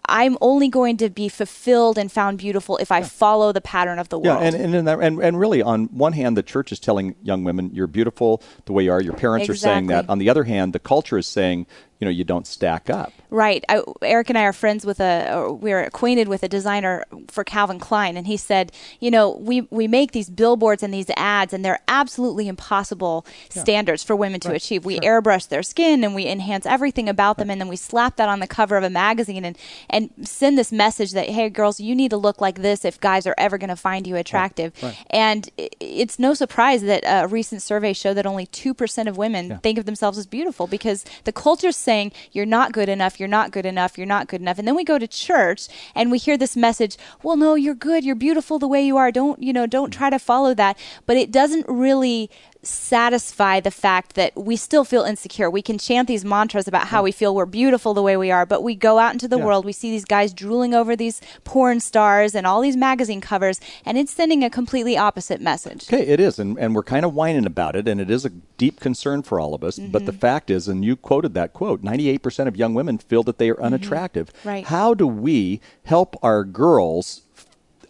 I'm 0.07 0.37
only 0.41 0.69
going 0.69 0.97
to 0.99 1.11
be 1.11 1.29
fulfilled 1.29 1.97
and 1.99 2.11
found 2.11 2.39
beautiful 2.39 2.79
if 2.79 2.91
I 2.91 3.03
follow 3.03 3.53
the 3.53 3.61
pattern 3.61 3.99
of 3.99 4.09
the 4.09 4.19
Yeah, 4.19 4.33
world. 4.37 4.43
and 4.45 4.57
and, 4.57 4.75
in 4.75 4.85
that, 4.87 4.99
and 5.01 5.23
and 5.23 5.39
really, 5.39 5.63
on 5.63 5.85
one 5.87 6.15
hand, 6.15 6.37
the 6.37 6.43
church 6.43 6.73
is 6.73 6.81
telling 6.81 7.15
young 7.23 7.45
women, 7.45 7.71
"You're 7.73 7.87
beautiful 7.87 8.43
the 8.65 8.73
way 8.73 8.85
you 8.85 8.93
are." 8.93 9.01
Your 9.01 9.13
parents 9.13 9.49
are 9.49 9.55
saying 9.55 9.87
that. 9.89 10.09
On 10.09 10.19
the 10.19 10.29
other 10.29 10.45
hand, 10.45 10.73
the 10.73 10.79
culture 10.79 11.19
is 11.19 11.27
saying, 11.27 11.67
you 12.01 12.07
know, 12.07 12.11
you 12.11 12.25
don't 12.25 12.47
stack 12.47 12.89
up. 12.89 13.13
Right. 13.29 13.63
I, 13.69 13.83
Eric 14.03 14.31
and 14.31 14.39
I 14.39 14.45
are 14.45 14.55
friends 14.55 14.87
with 14.87 15.01
a, 15.01 15.29
uh, 15.31 15.37
or 15.37 15.53
we're 15.53 15.83
acquainted 15.83 16.29
with 16.29 16.43
a 16.43 16.49
designer 16.49 17.05
for 17.29 17.45
Calvin 17.45 17.79
Klein, 17.79 18.17
and 18.17 18.27
he 18.27 18.39
said, 18.39 18.73
you 18.99 19.11
know, 19.11 19.37
we, 19.37 19.63
we 19.71 19.87
make 19.87 20.13
these 20.13 20.31
billboards 20.31 20.83
and 20.83 20.93
these 20.93 21.11
ads, 21.17 21.53
and 21.53 21.63
they're 21.63 21.81
absolutely 21.87 22.49
impossible 22.49 23.27
standards 23.51 24.03
for 24.03 24.17
women 24.17 24.41
to 24.41 24.53
achieve. 24.53 24.85
We 24.85 24.99
airbrush 25.01 25.49
their 25.49 25.63
skin 25.63 26.03
and 26.03 26.15
we 26.15 26.27
enhance 26.27 26.65
everything 26.65 27.09
about 27.09 27.37
them, 27.37 27.51
and 27.51 27.61
then 27.61 27.69
we 27.69 27.77
slap 27.77 28.17
that 28.17 28.31
on 28.31 28.41
the 28.41 28.47
cover 28.47 28.79
of 28.79 28.83
a 28.83 28.91
magazine 28.91 29.45
and, 29.45 29.59
and 29.91 30.11
send 30.23 30.57
this 30.57 30.73
message 30.73 31.13
that, 31.13 31.29
hey, 31.29 31.51
girls, 31.51 31.81
you 31.81 31.95
need 31.95 32.11
to 32.11 32.17
look 32.17 32.41
like 32.41 32.61
this 32.63 32.85
if 32.87 32.99
guys 32.99 33.27
are 33.27 33.35
ever 33.37 33.59
going 33.59 33.69
to 33.69 33.77
find 33.77 34.07
you 34.07 34.17
attractive. 34.17 34.73
And 35.11 35.49
it's 35.59 36.19
no 36.19 36.33
surprise 36.33 36.83
that 36.83 37.05
a 37.07 37.29
recent 37.29 37.61
survey 37.61 37.93
showed 37.93 38.15
that 38.15 38.27
only 38.27 38.47
2% 38.47 39.07
of 39.07 39.19
women 39.19 39.59
think 39.63 39.79
of 39.79 39.85
themselves 39.85 40.17
as 40.17 40.27
beautiful 40.27 40.67
because 40.67 41.05
the 41.25 41.33
culture's 41.33 41.77
saying 41.91 42.13
you're 42.31 42.47
not 42.47 42.71
good 42.71 42.89
enough, 42.89 43.19
you're 43.19 43.29
not 43.29 43.51
good 43.51 43.67
enough, 43.67 43.99
you're 43.99 44.07
not 44.07 44.29
good 44.29 44.41
enough. 44.41 44.61
And 44.61 44.69
then 44.69 44.77
we 44.77 44.85
go 44.85 44.97
to 44.97 45.09
church 45.09 45.67
and 45.93 46.09
we 46.13 46.19
hear 46.19 46.39
this 46.39 46.57
message, 46.57 46.97
well, 47.25 47.37
no, 47.37 47.57
you're 47.57 47.75
good, 47.75 48.05
you're 48.05 48.15
beautiful 48.15 48.61
the 48.61 48.69
way 48.69 48.81
you 48.81 48.97
are. 48.97 49.11
Don't, 49.11 49.43
you 49.43 49.53
know, 49.53 49.67
don't 49.67 49.91
try 49.91 50.09
to 50.09 50.21
follow 50.21 50.55
that. 50.55 50.79
But 51.07 51.17
it 51.17 51.33
doesn't 51.33 51.67
really 51.69 52.31
satisfy 52.63 53.61
the 53.61 53.71
fact 53.71 54.15
that 54.15 54.33
we 54.37 54.57
still 54.57 54.85
feel 54.85 55.03
insecure. 55.03 55.49
We 55.51 55.63
can 55.63 55.79
chant 55.79 56.09
these 56.09 56.25
mantras 56.25 56.69
about 56.69 56.89
how 56.89 57.03
we 57.03 57.13
feel 57.13 57.35
we're 57.35 57.47
beautiful 57.47 57.95
the 57.95 58.03
way 58.03 58.17
we 58.17 58.31
are, 58.31 58.45
but 58.45 58.63
we 58.63 58.75
go 58.75 58.99
out 58.99 59.13
into 59.13 59.29
the 59.29 59.39
Yeah. 59.39 59.45
world, 59.47 59.65
we 59.65 59.73
see 59.73 59.91
these 59.91 60.05
guys 60.05 60.33
drooling 60.33 60.75
over 60.75 60.95
these 60.97 61.21
porn 61.45 61.81
stars 61.81 62.35
and 62.35 62.47
all 62.47 62.61
these 62.61 62.77
magazine 62.77 63.21
covers, 63.21 63.61
and 63.87 63.97
it's 63.97 64.13
sending 64.13 64.45
a 64.45 64.51
completely 64.51 64.97
opposite 64.97 65.41
message. 65.41 65.85
Okay, 65.93 66.07
it 66.07 66.21
is, 66.21 66.39
and, 66.39 66.59
and 66.59 66.75
we're 66.75 66.83
kind 66.83 67.05
of 67.05 67.15
whining 67.15 67.47
about 67.47 67.77
it, 67.77 67.89
and 67.89 68.01
it 68.01 68.11
is 68.11 68.25
a 68.25 68.31
deep 68.59 68.81
concern 68.81 69.23
for 69.23 69.41
all 69.41 69.55
of 69.55 69.65
us. 69.65 69.79
But 69.79 70.01
Mm-hmm. 70.03 70.07
the 70.07 70.13
fact 70.13 70.51
is, 70.51 70.69
and 70.69 70.85
you 70.85 70.97
quoted 70.97 71.35
that 71.35 71.53
quote 71.53 71.83
98% 71.83 72.47
of 72.47 72.57
young 72.57 72.75
women 72.75 72.99
feel 72.99 73.23
that 73.25 73.39
they 73.39 73.51
are 73.51 73.61
unattractive. 73.63 74.33
Mm-hmm. 74.33 74.49
Right. 74.49 74.65
How 74.67 74.95
do 74.95 75.07
we 75.07 75.61
help 75.85 76.17
our 76.23 76.45
girls? 76.45 77.23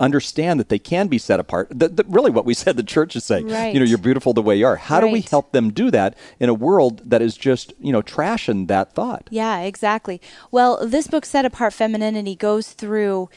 Understand 0.00 0.58
that 0.58 0.69
they 0.69 0.79
can 0.79 1.08
be 1.08 1.19
set 1.19 1.38
apart. 1.38 1.69
The, 1.70 1.88
the, 1.88 2.05
really, 2.08 2.31
what 2.31 2.44
we 2.44 2.55
said 2.55 2.76
the 2.76 2.82
church 2.82 3.14
is 3.14 3.25
saying. 3.25 3.49
Right. 3.49 3.73
You 3.73 3.81
know, 3.81 3.87
you're 3.87 3.99
beautiful 3.99 4.32
the 4.32 4.43
way 4.43 4.56
you 4.56 4.67
are. 4.67 4.76
How 4.76 5.00
do 5.00 5.06
we 5.08 5.20
help 5.20 5.52
them 5.52 5.73
do 5.73 5.91
that 5.91 6.17
in 6.38 6.49
a 6.49 6.55
world 6.55 7.02
that 7.05 7.23
is 7.23 7.37
just 7.37 7.73
you 7.79 7.93
know 7.93 8.02
trashing 8.02 8.69
that 8.69 8.94
thought? 8.94 9.29
Yeah, 9.31 9.61
exactly. 9.61 10.20
Well, 10.50 10.87
this 10.87 11.06
book, 11.06 11.25
Set 11.25 11.44
Apart 11.44 11.73
Femininity, 11.75 12.35
goes 12.35 12.73
through 12.73 13.29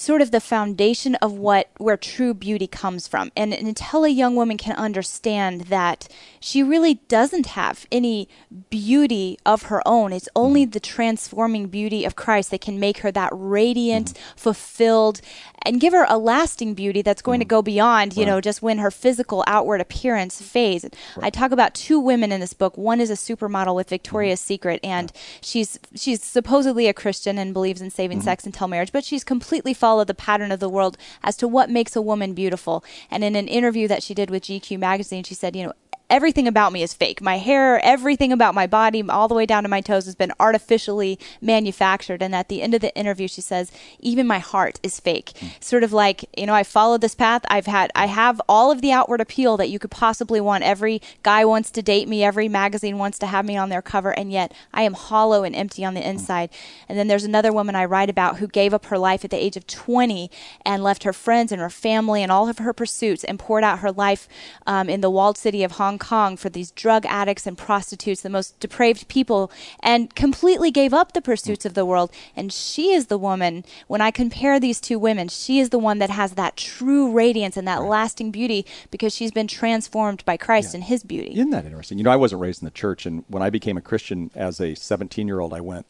sort 0.00 0.22
of 0.22 0.30
the 0.30 0.40
foundation 0.40 1.14
of 1.16 1.32
what 1.32 1.68
where 1.78 1.96
true 1.96 2.32
beauty 2.32 2.66
comes 2.66 3.08
from 3.08 3.30
and, 3.36 3.52
and 3.52 3.66
until 3.66 4.04
a 4.04 4.08
young 4.08 4.36
woman 4.36 4.56
can 4.56 4.76
understand 4.76 5.62
that 5.62 6.08
she 6.40 6.62
really 6.62 6.94
doesn't 7.08 7.46
have 7.46 7.86
any 7.90 8.28
beauty 8.70 9.38
of 9.44 9.62
her 9.62 9.82
own 9.86 10.12
it's 10.12 10.28
only 10.36 10.62
mm-hmm. 10.62 10.70
the 10.70 10.80
transforming 10.80 11.66
beauty 11.66 12.04
of 12.04 12.16
christ 12.16 12.50
that 12.50 12.60
can 12.60 12.78
make 12.78 12.98
her 12.98 13.10
that 13.10 13.30
radiant 13.32 14.08
mm-hmm. 14.08 14.36
fulfilled 14.36 15.20
and 15.62 15.80
give 15.80 15.92
her 15.92 16.06
a 16.08 16.18
lasting 16.18 16.74
beauty 16.74 17.02
that's 17.02 17.22
going 17.22 17.40
to 17.40 17.46
mm. 17.46 17.48
go 17.48 17.62
beyond 17.62 18.16
you 18.16 18.24
know 18.24 18.40
just 18.40 18.62
when 18.62 18.78
her 18.78 18.90
physical 18.90 19.44
outward 19.46 19.80
appearance 19.80 20.40
fades. 20.40 20.86
I 21.20 21.30
talk 21.30 21.52
about 21.52 21.74
two 21.74 21.98
women 22.00 22.32
in 22.32 22.40
this 22.40 22.52
book. 22.52 22.76
One 22.76 23.00
is 23.00 23.10
a 23.10 23.14
supermodel 23.14 23.74
with 23.74 23.90
victoria's 23.90 24.40
mm-hmm. 24.40 24.46
secret 24.46 24.80
and 24.82 25.12
she's 25.40 25.78
she's 25.94 26.22
supposedly 26.22 26.86
a 26.86 26.94
christian 26.94 27.38
and 27.38 27.52
believes 27.52 27.80
in 27.80 27.90
saving 27.90 28.18
mm-hmm. 28.18 28.24
sex 28.24 28.46
until 28.46 28.68
marriage 28.68 28.92
but 28.92 29.04
she's 29.04 29.24
completely 29.24 29.74
followed 29.74 30.06
the 30.06 30.14
pattern 30.14 30.52
of 30.52 30.60
the 30.60 30.68
world 30.68 30.96
as 31.22 31.36
to 31.36 31.48
what 31.48 31.70
makes 31.70 31.96
a 31.96 32.02
woman 32.02 32.34
beautiful. 32.34 32.84
And 33.10 33.24
in 33.24 33.36
an 33.36 33.48
interview 33.48 33.88
that 33.88 34.02
she 34.02 34.14
did 34.14 34.30
with 34.30 34.44
gq 34.44 34.78
magazine 34.78 35.24
she 35.24 35.34
said 35.34 35.56
you 35.56 35.64
know 35.64 35.72
everything 36.10 36.48
about 36.48 36.72
me 36.72 36.82
is 36.82 36.94
fake. 36.94 37.20
My 37.20 37.38
hair, 37.38 37.84
everything 37.84 38.32
about 38.32 38.54
my 38.54 38.66
body, 38.66 39.02
all 39.08 39.28
the 39.28 39.34
way 39.34 39.44
down 39.44 39.62
to 39.64 39.68
my 39.68 39.80
toes, 39.80 40.06
has 40.06 40.14
been 40.14 40.32
artificially 40.40 41.18
manufactured. 41.40 42.22
And 42.22 42.34
at 42.34 42.48
the 42.48 42.62
end 42.62 42.74
of 42.74 42.80
the 42.80 42.96
interview, 42.96 43.28
she 43.28 43.40
says, 43.40 43.70
even 44.00 44.26
my 44.26 44.38
heart 44.38 44.80
is 44.82 45.00
fake. 45.00 45.32
Sort 45.60 45.84
of 45.84 45.92
like, 45.92 46.24
you 46.36 46.46
know, 46.46 46.54
I 46.54 46.62
followed 46.62 47.02
this 47.02 47.14
path. 47.14 47.42
I've 47.50 47.66
had, 47.66 47.90
I 47.94 48.06
have 48.06 48.40
all 48.48 48.70
of 48.70 48.80
the 48.80 48.92
outward 48.92 49.20
appeal 49.20 49.56
that 49.58 49.68
you 49.68 49.78
could 49.78 49.90
possibly 49.90 50.40
want. 50.40 50.64
Every 50.64 51.02
guy 51.22 51.44
wants 51.44 51.70
to 51.72 51.82
date 51.82 52.08
me. 52.08 52.24
Every 52.24 52.48
magazine 52.48 52.96
wants 52.96 53.18
to 53.18 53.26
have 53.26 53.44
me 53.44 53.56
on 53.56 53.68
their 53.68 53.82
cover. 53.82 54.16
And 54.16 54.32
yet 54.32 54.52
I 54.72 54.82
am 54.82 54.94
hollow 54.94 55.44
and 55.44 55.54
empty 55.54 55.84
on 55.84 55.94
the 55.94 56.08
inside. 56.08 56.48
And 56.88 56.98
then 56.98 57.08
there's 57.08 57.24
another 57.24 57.52
woman 57.52 57.74
I 57.74 57.84
write 57.84 58.08
about 58.08 58.38
who 58.38 58.46
gave 58.46 58.72
up 58.72 58.86
her 58.86 58.98
life 58.98 59.24
at 59.24 59.30
the 59.30 59.42
age 59.42 59.56
of 59.56 59.66
20 59.66 60.30
and 60.64 60.82
left 60.82 61.02
her 61.02 61.12
friends 61.12 61.52
and 61.52 61.60
her 61.60 61.70
family 61.70 62.22
and 62.22 62.32
all 62.32 62.48
of 62.48 62.58
her 62.58 62.72
pursuits 62.72 63.24
and 63.24 63.38
poured 63.38 63.64
out 63.64 63.80
her 63.80 63.92
life 63.92 64.26
um, 64.66 64.88
in 64.88 65.02
the 65.02 65.10
walled 65.10 65.36
city 65.36 65.62
of 65.62 65.72
Hong 65.72 65.97
Kong 65.98 66.36
for 66.36 66.48
these 66.48 66.70
drug 66.70 67.04
addicts 67.06 67.46
and 67.46 67.56
prostitutes, 67.56 68.22
the 68.22 68.30
most 68.30 68.58
depraved 68.60 69.08
people, 69.08 69.50
and 69.80 70.14
completely 70.14 70.70
gave 70.70 70.94
up 70.94 71.12
the 71.12 71.22
pursuits 71.22 71.64
of 71.64 71.74
the 71.74 71.84
world. 71.84 72.10
And 72.36 72.52
she 72.52 72.92
is 72.92 73.06
the 73.06 73.18
woman, 73.18 73.64
when 73.86 74.00
I 74.00 74.10
compare 74.10 74.58
these 74.58 74.80
two 74.80 74.98
women, 74.98 75.28
she 75.28 75.58
is 75.58 75.70
the 75.70 75.78
one 75.78 75.98
that 75.98 76.10
has 76.10 76.32
that 76.32 76.56
true 76.56 77.12
radiance 77.12 77.56
and 77.56 77.66
that 77.68 77.82
lasting 77.82 78.30
beauty 78.30 78.66
because 78.90 79.14
she's 79.14 79.32
been 79.32 79.46
transformed 79.48 80.24
by 80.24 80.36
Christ 80.36 80.74
and 80.74 80.84
his 80.84 81.02
beauty. 81.02 81.32
Isn't 81.32 81.50
that 81.50 81.64
interesting? 81.64 81.98
You 81.98 82.04
know, 82.04 82.10
I 82.10 82.16
wasn't 82.16 82.40
raised 82.40 82.62
in 82.62 82.66
the 82.66 82.70
church, 82.70 83.06
and 83.06 83.24
when 83.28 83.42
I 83.42 83.50
became 83.50 83.76
a 83.76 83.82
Christian 83.82 84.30
as 84.34 84.60
a 84.60 84.74
17 84.74 85.26
year 85.26 85.40
old, 85.40 85.52
I 85.52 85.60
went, 85.60 85.86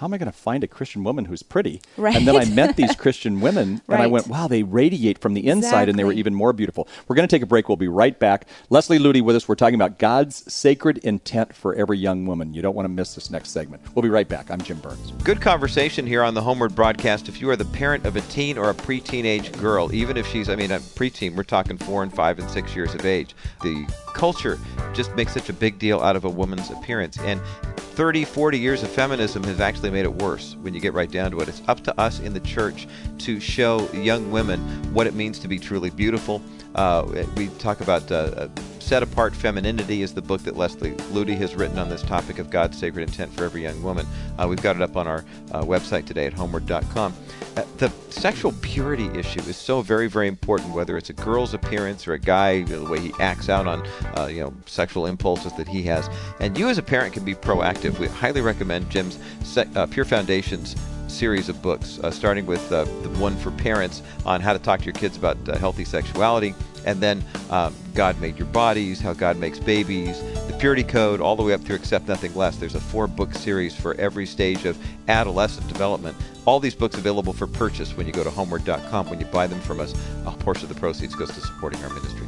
how 0.00 0.06
am 0.06 0.14
I 0.14 0.18
going 0.18 0.32
to 0.32 0.38
find 0.38 0.64
a 0.64 0.66
Christian 0.66 1.04
woman 1.04 1.26
who's 1.26 1.42
pretty? 1.42 1.82
Right. 1.98 2.16
And 2.16 2.26
then 2.26 2.34
I 2.34 2.46
met 2.46 2.74
these 2.74 2.96
Christian 2.98 3.42
women, 3.42 3.82
and 3.86 4.00
I 4.00 4.06
went, 4.06 4.28
wow, 4.28 4.48
they 4.48 4.62
radiate 4.62 5.18
from 5.18 5.34
the 5.34 5.46
inside, 5.46 5.90
and 5.90 5.98
they 5.98 6.04
were 6.04 6.12
even 6.14 6.34
more 6.34 6.54
beautiful. 6.54 6.88
We're 7.06 7.16
going 7.16 7.28
to 7.28 7.36
take 7.36 7.42
a 7.42 7.46
break. 7.46 7.68
We'll 7.68 7.76
be 7.76 7.86
right 7.86 8.18
back. 8.18 8.48
Leslie 8.70 8.98
Ludy 8.98 9.20
with 9.20 9.36
us. 9.36 9.46
We're 9.46 9.56
talking 9.56 9.74
about 9.74 9.98
God's 9.98 10.50
sacred 10.50 10.96
intent 10.98 11.54
for 11.54 11.74
every 11.74 11.98
young 11.98 12.24
woman. 12.24 12.54
You 12.54 12.62
don't 12.62 12.74
want 12.74 12.86
to 12.86 12.88
miss 12.88 13.14
this 13.14 13.30
next 13.30 13.50
segment. 13.50 13.82
We'll 13.94 14.02
be 14.02 14.08
right 14.08 14.26
back. 14.26 14.50
I'm 14.50 14.62
Jim 14.62 14.78
Burns. 14.78 15.10
Good 15.22 15.42
conversation 15.42 16.06
here 16.06 16.22
on 16.22 16.32
the 16.32 16.40
HomeWord 16.40 16.74
broadcast. 16.74 17.28
If 17.28 17.38
you 17.38 17.50
are 17.50 17.56
the 17.56 17.66
parent 17.66 18.06
of 18.06 18.16
a 18.16 18.22
teen 18.22 18.56
or 18.56 18.70
a 18.70 18.74
pre-teenage 18.74 19.52
girl, 19.60 19.94
even 19.94 20.16
if 20.16 20.26
she's, 20.26 20.48
I 20.48 20.56
mean, 20.56 20.70
a 20.70 20.78
preteen, 20.78 21.36
we're 21.36 21.42
talking 21.42 21.76
four 21.76 22.02
and 22.02 22.14
five 22.14 22.38
and 22.38 22.48
six 22.48 22.74
years 22.74 22.94
of 22.94 23.04
age. 23.04 23.36
The 23.62 23.86
culture 24.10 24.58
just 24.92 25.14
makes 25.14 25.32
such 25.34 25.48
a 25.48 25.52
big 25.52 25.78
deal 25.78 26.00
out 26.00 26.16
of 26.16 26.24
a 26.24 26.28
woman's 26.28 26.70
appearance. 26.70 27.18
And 27.20 27.40
30, 27.76 28.24
40 28.24 28.58
years 28.58 28.82
of 28.82 28.90
feminism 28.90 29.42
has 29.44 29.60
actually 29.60 29.90
made 29.90 30.04
it 30.04 30.14
worse 30.14 30.56
when 30.60 30.74
you 30.74 30.80
get 30.80 30.94
right 30.94 31.10
down 31.10 31.30
to 31.32 31.40
it. 31.40 31.48
It's 31.48 31.62
up 31.68 31.80
to 31.84 32.00
us 32.00 32.20
in 32.20 32.32
the 32.32 32.40
church 32.40 32.86
to 33.18 33.40
show 33.40 33.90
young 33.92 34.30
women 34.30 34.60
what 34.94 35.06
it 35.06 35.14
means 35.14 35.38
to 35.40 35.48
be 35.48 35.58
truly 35.58 35.90
beautiful. 35.90 36.42
Uh, 36.74 37.24
we 37.36 37.48
talk 37.58 37.80
about 37.80 38.10
uh, 38.10 38.14
uh, 38.14 38.48
Set 38.78 39.02
Apart 39.02 39.34
Femininity 39.34 40.02
is 40.02 40.14
the 40.14 40.22
book 40.22 40.42
that 40.42 40.56
Leslie 40.56 40.92
Ludy 41.12 41.36
has 41.36 41.54
written 41.54 41.78
on 41.78 41.88
this 41.88 42.02
topic 42.02 42.38
of 42.38 42.48
God's 42.48 42.78
sacred 42.78 43.02
intent 43.02 43.32
for 43.32 43.44
every 43.44 43.62
young 43.62 43.82
woman. 43.82 44.06
Uh, 44.38 44.46
we've 44.48 44.62
got 44.62 44.76
it 44.76 44.82
up 44.82 44.96
on 44.96 45.06
our 45.06 45.24
uh, 45.52 45.62
website 45.62 46.06
today 46.06 46.26
at 46.26 46.32
homeword.com. 46.32 47.14
Uh, 47.56 47.64
the 47.78 47.90
sexual 48.10 48.52
purity 48.60 49.06
issue 49.18 49.40
is 49.40 49.56
so 49.56 49.82
very, 49.82 50.08
very 50.08 50.28
important, 50.28 50.72
whether 50.72 50.96
it's 50.96 51.10
a 51.10 51.12
girl's 51.12 51.52
appearance 51.52 52.06
or 52.06 52.12
a 52.12 52.18
guy, 52.18 52.62
the 52.62 52.82
way 52.84 53.00
he 53.00 53.12
acts 53.18 53.48
out 53.48 53.66
on, 53.66 53.86
uh, 54.16 54.26
you 54.26 54.40
know, 54.40 54.54
sexual 54.66 55.06
impulses 55.06 55.52
that 55.54 55.66
he 55.66 55.82
has. 55.82 56.08
And 56.38 56.56
you 56.56 56.68
as 56.68 56.78
a 56.78 56.82
parent 56.82 57.12
can 57.12 57.24
be 57.24 57.34
proactive. 57.34 57.98
We 57.98 58.06
highly 58.06 58.40
recommend 58.40 58.88
Jim's 58.88 59.18
Se- 59.42 59.68
uh, 59.74 59.86
Pure 59.86 60.06
Foundations 60.06 60.76
series 61.08 61.48
of 61.48 61.60
books, 61.60 61.98
uh, 61.98 62.10
starting 62.10 62.46
with 62.46 62.70
uh, 62.70 62.84
the 62.84 63.08
one 63.18 63.36
for 63.36 63.50
parents 63.50 64.02
on 64.24 64.40
how 64.40 64.52
to 64.52 64.58
talk 64.58 64.78
to 64.78 64.84
your 64.84 64.94
kids 64.94 65.16
about 65.16 65.36
uh, 65.48 65.56
healthy 65.58 65.84
sexuality, 65.84 66.54
and 66.84 67.00
then 67.00 67.24
um, 67.50 67.74
God 67.94 68.20
made 68.20 68.38
your 68.38 68.46
bodies, 68.48 69.00
how 69.00 69.12
God 69.12 69.36
makes 69.36 69.58
babies, 69.58 70.20
the 70.46 70.56
purity 70.58 70.84
code, 70.84 71.20
all 71.20 71.36
the 71.36 71.42
way 71.42 71.52
up 71.52 71.60
through 71.62 71.76
accept 71.76 72.08
nothing 72.08 72.34
less. 72.34 72.56
There's 72.56 72.74
a 72.74 72.80
four 72.80 73.06
book 73.06 73.34
series 73.34 73.74
for 73.74 73.94
every 73.94 74.26
stage 74.26 74.64
of 74.64 74.78
adolescent 75.08 75.66
development. 75.68 76.16
All 76.44 76.60
these 76.60 76.74
books 76.74 76.96
available 76.96 77.32
for 77.32 77.46
purchase 77.46 77.96
when 77.96 78.06
you 78.06 78.12
go 78.12 78.24
to 78.24 78.30
homeword.com. 78.30 79.10
When 79.10 79.20
you 79.20 79.26
buy 79.26 79.46
them 79.46 79.60
from 79.60 79.80
us, 79.80 79.94
a 80.26 80.30
portion 80.30 80.64
of 80.64 80.74
the 80.74 80.80
proceeds 80.80 81.14
goes 81.14 81.30
to 81.30 81.40
supporting 81.40 81.82
our 81.84 81.90
ministry. 81.90 82.26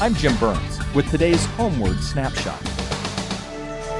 I'm 0.00 0.14
Jim 0.14 0.36
Burns 0.36 0.94
with 0.94 1.10
today's 1.10 1.46
HomeWord 1.56 1.98
Snapshot. 2.02 2.73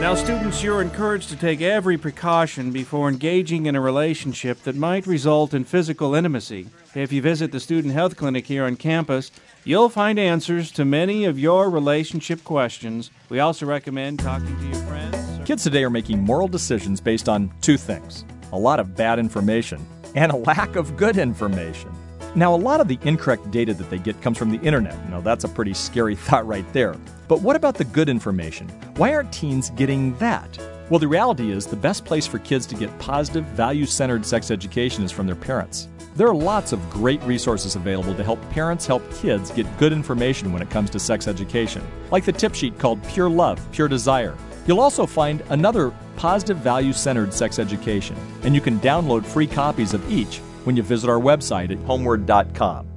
Now, 0.05 0.15
students, 0.15 0.63
you're 0.63 0.83
encouraged 0.83 1.31
to 1.31 1.37
take 1.37 1.63
every 1.63 1.97
precaution 1.97 2.73
before 2.73 3.09
engaging 3.09 3.65
in 3.65 3.75
a 3.75 3.81
relationship 3.81 4.63
that 4.65 4.77
might 4.77 5.07
result 5.07 5.55
in 5.55 5.65
physical 5.65 6.15
intimacy. 6.15 6.69
If 6.95 7.11
you 7.11 7.23
visit 7.23 7.53
the 7.53 7.59
Student 7.59 7.95
Health 7.95 8.15
Clinic 8.15 8.47
here 8.47 8.67
on 8.67 8.77
campus, 8.77 9.31
you'll 9.65 9.89
find 9.89 10.19
answers 10.19 10.71
to 10.73 10.85
many 10.85 11.25
of 11.25 11.39
your 11.39 11.71
relationship 11.71 12.45
questions. 12.45 13.11
We 13.31 13.41
also 13.41 13.65
recommend 13.65 14.19
talking 14.19 14.55
to 14.55 14.67
your 14.67 14.87
friends. 14.87 15.47
Kids 15.47 15.63
today 15.63 15.85
are 15.85 15.89
making 15.89 16.23
moral 16.23 16.49
decisions 16.49 17.01
based 17.01 17.27
on 17.27 17.51
two 17.63 17.79
things 17.79 18.27
a 18.53 18.59
lot 18.59 18.81
of 18.81 18.95
bad 18.95 19.19
information 19.19 19.87
and 20.15 20.31
a 20.31 20.37
lack 20.37 20.77
of 20.77 20.99
good 20.99 21.17
information. 21.17 21.91
Now, 22.35 22.55
a 22.55 22.57
lot 22.57 22.83
of 22.83 22.89
the 22.89 22.99
incorrect 23.05 23.51
data 23.51 23.73
that 23.73 23.89
they 23.89 23.99
get 23.99 24.21
comes 24.21 24.37
from 24.37 24.51
the 24.51 24.61
internet. 24.61 25.09
Now, 25.09 25.23
that's 25.23 25.45
a 25.45 25.49
pretty 25.49 25.73
scary 25.73 26.15
thought 26.27 26.47
right 26.47 26.71
there. 26.75 26.95
But 27.27 27.41
what 27.41 27.57
about 27.57 27.75
the 27.75 27.85
good 27.85 28.09
information? 28.09 28.69
Why 28.97 29.15
aren't 29.15 29.33
teens 29.33 29.71
getting 29.71 30.17
that? 30.19 30.59
Well, 30.91 30.99
the 30.99 31.09
reality 31.09 31.51
is 31.51 31.67
the 31.67 31.77
best 31.77 32.05
place 32.05 32.27
for 32.27 32.39
kids 32.39 32.67
to 32.67 32.75
get 32.75 32.97
positive, 32.99 33.45
value 33.47 33.87
centered 33.87 34.27
sex 34.27 34.51
education 34.51 35.03
is 35.03 35.11
from 35.11 35.27
their 35.27 35.35
parents. 35.35 35.89
There 36.15 36.29
are 36.29 36.35
lots 36.35 36.73
of 36.73 36.91
great 36.91 37.23
resources 37.23 37.75
available 37.75 38.15
to 38.15 38.23
help 38.23 38.39
parents 38.51 38.87
help 38.87 39.03
kids 39.15 39.51
get 39.51 39.67
good 39.79 39.93
information 39.93 40.53
when 40.53 40.63
it 40.63 40.71
comes 40.71 40.91
to 40.91 41.01
sex 41.01 41.27
education, 41.27 41.83
like 42.11 42.25
the 42.25 42.33
tip 42.33 42.55
sheet 42.55 42.79
called 42.79 43.03
Pure 43.09 43.31
Love, 43.31 43.61
Pure 43.73 43.89
Desire. 43.89 44.37
You'll 44.67 44.81
also 44.81 45.07
find 45.07 45.43
another 45.49 45.93
positive, 46.17 46.59
value 46.59 46.93
centered 46.93 47.35
sex 47.35 47.59
education, 47.59 48.17
and 48.43 48.55
you 48.55 48.61
can 48.61 48.79
download 48.81 49.25
free 49.25 49.47
copies 49.47 49.95
of 49.95 50.13
each 50.13 50.39
when 50.65 50.77
you 50.77 50.83
visit 50.83 51.11
our 51.11 51.21
website 51.21 51.71
at 51.71 51.79
homeword.com. 51.79 52.94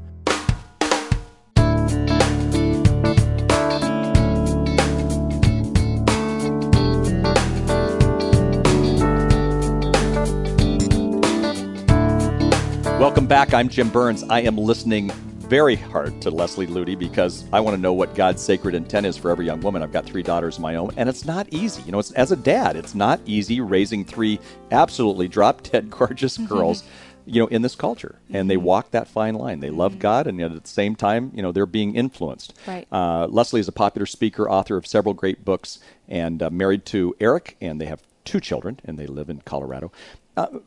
Welcome 13.07 13.25
back. 13.25 13.53
I'm 13.53 13.69
Jim 13.69 13.87
Burns. 13.87 14.23
I 14.23 14.41
am 14.41 14.57
listening 14.57 15.11
very 15.11 15.77
hard 15.77 16.21
to 16.23 16.29
Leslie 16.29 16.67
Ludy 16.67 16.99
because 16.99 17.45
I 17.53 17.61
want 17.61 17.73
to 17.73 17.81
know 17.81 17.93
what 17.93 18.13
God's 18.15 18.41
sacred 18.41 18.75
intent 18.75 19.05
is 19.05 19.15
for 19.15 19.31
every 19.31 19.45
young 19.45 19.61
woman. 19.61 19.81
I've 19.81 19.93
got 19.93 20.05
three 20.05 20.21
daughters 20.21 20.57
of 20.57 20.61
my 20.61 20.75
own, 20.75 20.91
and 20.97 21.07
it's 21.07 21.23
not 21.23 21.47
easy. 21.53 21.81
You 21.83 21.93
know, 21.93 21.99
it's, 21.99 22.11
as 22.11 22.33
a 22.33 22.35
dad, 22.35 22.75
it's 22.75 22.93
not 22.93 23.21
easy 23.25 23.61
raising 23.61 24.03
three 24.03 24.41
absolutely 24.71 25.29
drop 25.29 25.63
dead 25.63 25.89
gorgeous 25.97 26.37
girls. 26.37 26.83
You 27.25 27.41
know, 27.43 27.47
in 27.47 27.61
this 27.61 27.75
culture, 27.75 28.19
and 28.29 28.49
they 28.49 28.57
walk 28.57 28.91
that 28.91 29.07
fine 29.07 29.35
line. 29.35 29.61
They 29.61 29.69
love 29.69 29.99
God, 29.99 30.27
and 30.27 30.37
yet 30.37 30.51
at 30.51 30.61
the 30.61 30.69
same 30.69 30.93
time, 30.93 31.31
you 31.33 31.41
know, 31.41 31.53
they're 31.53 31.65
being 31.65 31.95
influenced. 31.95 32.53
Right. 32.67 32.87
Uh, 32.91 33.27
Leslie 33.27 33.61
is 33.61 33.69
a 33.69 33.73
popular 33.73 34.05
speaker, 34.05 34.49
author 34.49 34.75
of 34.75 34.85
several 34.85 35.13
great 35.13 35.45
books, 35.45 35.79
and 36.09 36.43
uh, 36.43 36.49
married 36.49 36.85
to 36.87 37.15
Eric, 37.21 37.55
and 37.61 37.79
they 37.79 37.85
have 37.85 38.01
two 38.25 38.41
children, 38.41 38.81
and 38.83 38.99
they 38.99 39.07
live 39.07 39.29
in 39.29 39.39
Colorado. 39.41 39.93
Uh, 40.35 40.59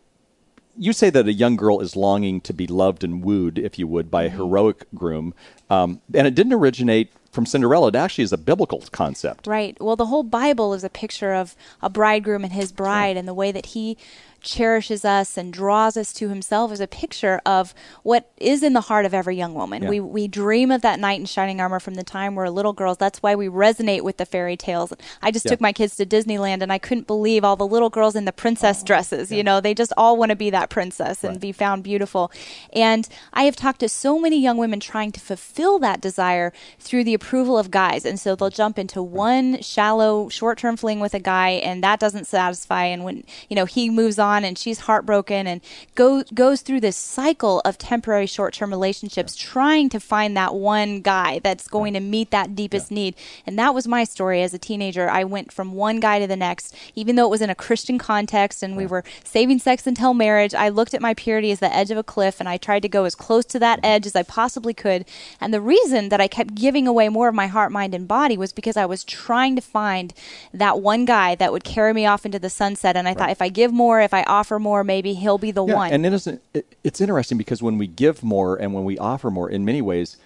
you 0.81 0.95
say 0.95 1.11
that 1.11 1.29
a 1.29 1.33
young 1.33 1.57
girl 1.57 1.81
is 1.81 1.95
longing 1.95 2.41
to 2.41 2.55
be 2.55 2.67
loved 2.67 3.05
and 3.05 3.23
wooed, 3.23 3.59
if 3.59 3.79
you 3.79 3.87
would, 3.87 4.11
by 4.11 4.23
a 4.23 4.31
heroic 4.31 4.87
groom, 4.95 5.35
um, 5.69 6.01
and 6.15 6.27
it 6.27 6.35
didn't 6.35 6.55
originate 6.55 7.13
from 7.31 7.45
Cinderella. 7.45 7.89
It 7.89 7.97
actually 7.97 8.25
is 8.25 8.33
a 8.33 8.39
biblical 8.39 8.83
concept. 8.91 9.47
Right. 9.47 9.77
Well, 9.79 9.95
the 9.95 10.07
whole 10.07 10.23
Bible 10.23 10.73
is 10.73 10.83
a 10.83 10.89
picture 10.89 11.35
of 11.35 11.55
a 11.83 11.91
bridegroom 11.91 12.45
and 12.45 12.55
his 12.55 12.73
bride, 12.73 13.19
and 13.19 13.29
the 13.29 13.35
way 13.35 13.53
that 13.53 13.67
he 13.67 13.99
cherishes 14.41 15.05
us 15.05 15.37
and 15.37 15.53
draws 15.53 15.97
us 15.97 16.13
to 16.15 16.29
himself 16.29 16.73
is 16.73 16.81
a 16.81 16.87
picture 16.87 17.41
of 17.45 17.75
what 18.03 18.31
is 18.37 18.63
in 18.63 18.73
the 18.73 18.81
heart 18.83 19.05
of 19.05 19.15
every 19.15 19.37
young 19.37 19.55
woman. 19.55 19.83
Yeah. 19.83 19.89
We 19.89 20.01
we 20.01 20.29
dream 20.29 20.71
of 20.71 20.83
that 20.83 20.99
knight 20.99 21.21
in 21.21 21.27
shining 21.27 21.61
armor 21.61 21.81
from 21.81 21.95
the 21.95 22.03
time 22.05 22.35
we're 22.35 22.49
little 22.49 22.73
girls. 22.73 22.97
That's 22.97 23.23
why 23.23 23.35
we 23.35 23.49
resonate 23.49 24.03
with 24.03 24.17
the 24.17 24.27
fairy 24.27 24.57
tales. 24.57 24.93
I 25.23 25.31
just 25.31 25.45
Yeah. 25.45 25.51
took 25.51 25.61
my 25.61 25.73
kids 25.73 25.97
to 25.97 26.07
Disneyland 26.07 26.63
and 26.63 26.73
I 26.73 26.79
couldn't 26.79 27.07
believe 27.07 27.45
all 27.45 27.57
the 27.57 27.67
little 27.67 27.91
girls 27.91 28.17
in 28.17 28.25
the 28.25 28.33
princess 28.33 28.81
oh, 28.83 28.87
dresses. 28.87 29.31
You 29.31 29.43
know, 29.45 29.61
they 29.61 29.75
just 29.75 29.93
all 29.97 30.17
want 30.17 30.31
to 30.31 30.37
be 30.37 30.51
that 30.51 30.71
princess 30.71 31.23
and 31.23 31.39
be 31.39 31.53
found 31.53 31.83
beautiful. 31.83 32.33
And 32.73 33.07
I 33.33 33.45
have 33.45 33.57
talked 33.57 33.81
to 33.81 33.89
so 33.89 34.19
many 34.19 34.41
young 34.41 34.57
women 34.57 34.81
trying 34.81 35.13
to 35.13 35.21
fulfill 35.21 35.79
that 35.81 36.01
desire 36.01 36.53
through 36.79 37.05
the 37.05 37.15
approval 37.15 37.59
of 37.59 37.71
guys. 37.71 38.05
And 38.07 38.19
so 38.19 38.35
they'll 38.35 38.51
jump 38.51 38.79
into 38.79 39.03
one 39.03 39.61
shallow 39.61 40.29
short-term 40.29 40.77
fling 40.77 41.01
with 41.01 41.13
a 41.15 41.21
guy 41.21 41.51
and 41.51 41.85
that 41.85 42.01
doesn't 42.01 42.27
satisfy 42.27 42.85
and 42.85 43.05
when, 43.05 43.25
you 43.49 43.57
know, 43.57 43.67
he 43.67 43.91
moves 43.91 44.19
on 44.19 44.30
and 44.39 44.57
she's 44.57 44.81
heartbroken 44.81 45.47
and 45.47 45.61
go, 45.95 46.23
goes 46.35 46.63
through 46.63 46.81
this 46.81 46.97
cycle 46.97 47.61
of 47.65 47.79
temporary 47.79 48.27
short-term 48.27 48.71
relationships 48.71 49.37
trying 49.37 49.89
to 49.89 50.01
find 50.01 50.37
that 50.37 50.55
one 50.55 51.01
guy 51.01 51.41
that's 51.41 51.69
going 51.69 51.95
to 51.95 52.01
meet 52.01 52.31
that 52.31 52.55
deepest 52.55 52.91
need. 52.91 53.15
And 53.47 53.59
that 53.59 53.75
was 53.75 53.87
my 53.87 54.05
story 54.05 54.43
as 54.43 54.55
a 54.55 54.59
teenager. 54.59 55.09
I 55.11 55.25
went 55.25 55.53
from 55.53 55.75
one 55.75 56.01
guy 56.01 56.19
to 56.19 56.27
the 56.27 56.37
next, 56.37 56.75
even 56.95 57.17
though 57.17 57.27
it 57.27 57.31
was 57.31 57.43
in 57.43 57.51
a 57.51 57.55
Christian 57.55 57.99
context 57.99 58.63
and 58.63 58.77
we 58.77 58.87
were 58.87 59.05
saving 59.25 59.59
sex 59.59 59.87
until 59.87 60.15
marriage. 60.15 60.55
I 60.55 60.69
looked 60.69 60.95
at 60.95 61.03
my 61.03 61.15
purity 61.15 61.51
as 61.51 61.61
the 61.61 61.75
edge 61.75 61.91
of 61.91 61.99
a 61.99 62.03
cliff 62.03 62.41
and 62.41 62.49
I 62.49 62.57
tried 62.57 62.83
to 62.83 62.89
go 62.89 63.05
as 63.05 63.15
close 63.15 63.45
to 63.47 63.59
that 63.59 63.81
edge 63.83 64.07
as 64.07 64.17
I 64.17 64.23
possibly 64.23 64.75
could. 64.75 65.05
And 65.41 65.53
the 65.53 65.61
reason 65.61 66.09
that 66.09 66.21
I 66.21 66.29
kept 66.29 66.55
giving 66.55 66.87
away 66.87 67.09
more 67.09 67.29
of 67.29 67.35
my 67.35 67.47
heart, 67.47 67.73
mind, 67.73 67.95
and 67.95 68.07
body 68.07 68.37
was 68.37 68.53
because 68.53 68.77
I 68.77 68.87
was 68.87 69.05
trying 69.05 69.57
to 69.57 69.63
find 69.63 70.13
that 70.53 70.81
one 70.81 71.05
guy 71.05 71.35
that 71.35 71.53
would 71.53 71.65
carry 71.65 71.93
me 71.93 72.07
off 72.07 72.25
into 72.27 72.39
the 72.39 72.51
sunset. 72.51 72.97
And 72.97 73.09
I 73.09 73.15
thought 73.15 73.31
if 73.31 73.43
I 73.43 73.49
give 73.49 73.73
more, 73.73 74.01
if 74.01 74.15
I 74.15 74.20
offer 74.25 74.59
more, 74.59 74.85
maybe 74.85 75.15
he'll 75.15 75.39
be 75.39 75.51
the 75.51 75.65
Yeah, 75.65 75.75
one. 75.75 75.93
and 75.93 76.05
it 76.07 76.13
isn't. 76.13 76.43
It, 76.55 76.67
it's 76.85 77.01
interesting 77.01 77.39
because 77.39 77.63
when 77.63 77.79
we 77.79 77.87
give 77.87 78.23
more 78.23 78.57
and 78.57 78.73
when 78.75 78.85
we 78.85 78.99
offer 78.99 79.31
more, 79.31 79.49
in 79.51 79.65
many 79.65 79.83
ways, 79.83 80.17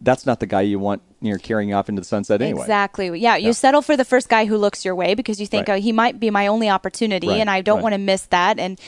that's 0.00 0.24
not 0.26 0.38
the 0.40 0.46
guy 0.46 0.60
you 0.60 0.78
want 0.78 1.02
near 1.20 1.38
carrying 1.38 1.74
off 1.74 1.88
into 1.88 2.00
the 2.00 2.06
sunset 2.06 2.40
anyway. 2.40 2.60
Exactly. 2.62 3.18
Yeah, 3.18 3.36
you 3.36 3.52
settle 3.52 3.82
for 3.82 3.96
the 3.96 4.04
first 4.04 4.28
guy 4.28 4.44
who 4.44 4.56
looks 4.56 4.84
your 4.84 4.94
way 4.94 5.14
because 5.14 5.40
you 5.40 5.46
think 5.46 5.66
Right. 5.68 5.74
oh, 5.78 5.80
he 5.80 5.90
might 5.92 6.20
be 6.20 6.30
my 6.30 6.46
only 6.46 6.68
opportunity, 6.70 7.26
Right, 7.28 7.40
and 7.40 7.50
I 7.50 7.60
don't 7.62 7.76
right. 7.78 7.82
want 7.82 7.94
to 7.94 7.98
miss 7.98 8.22
that. 8.26 8.58
And 8.58 8.78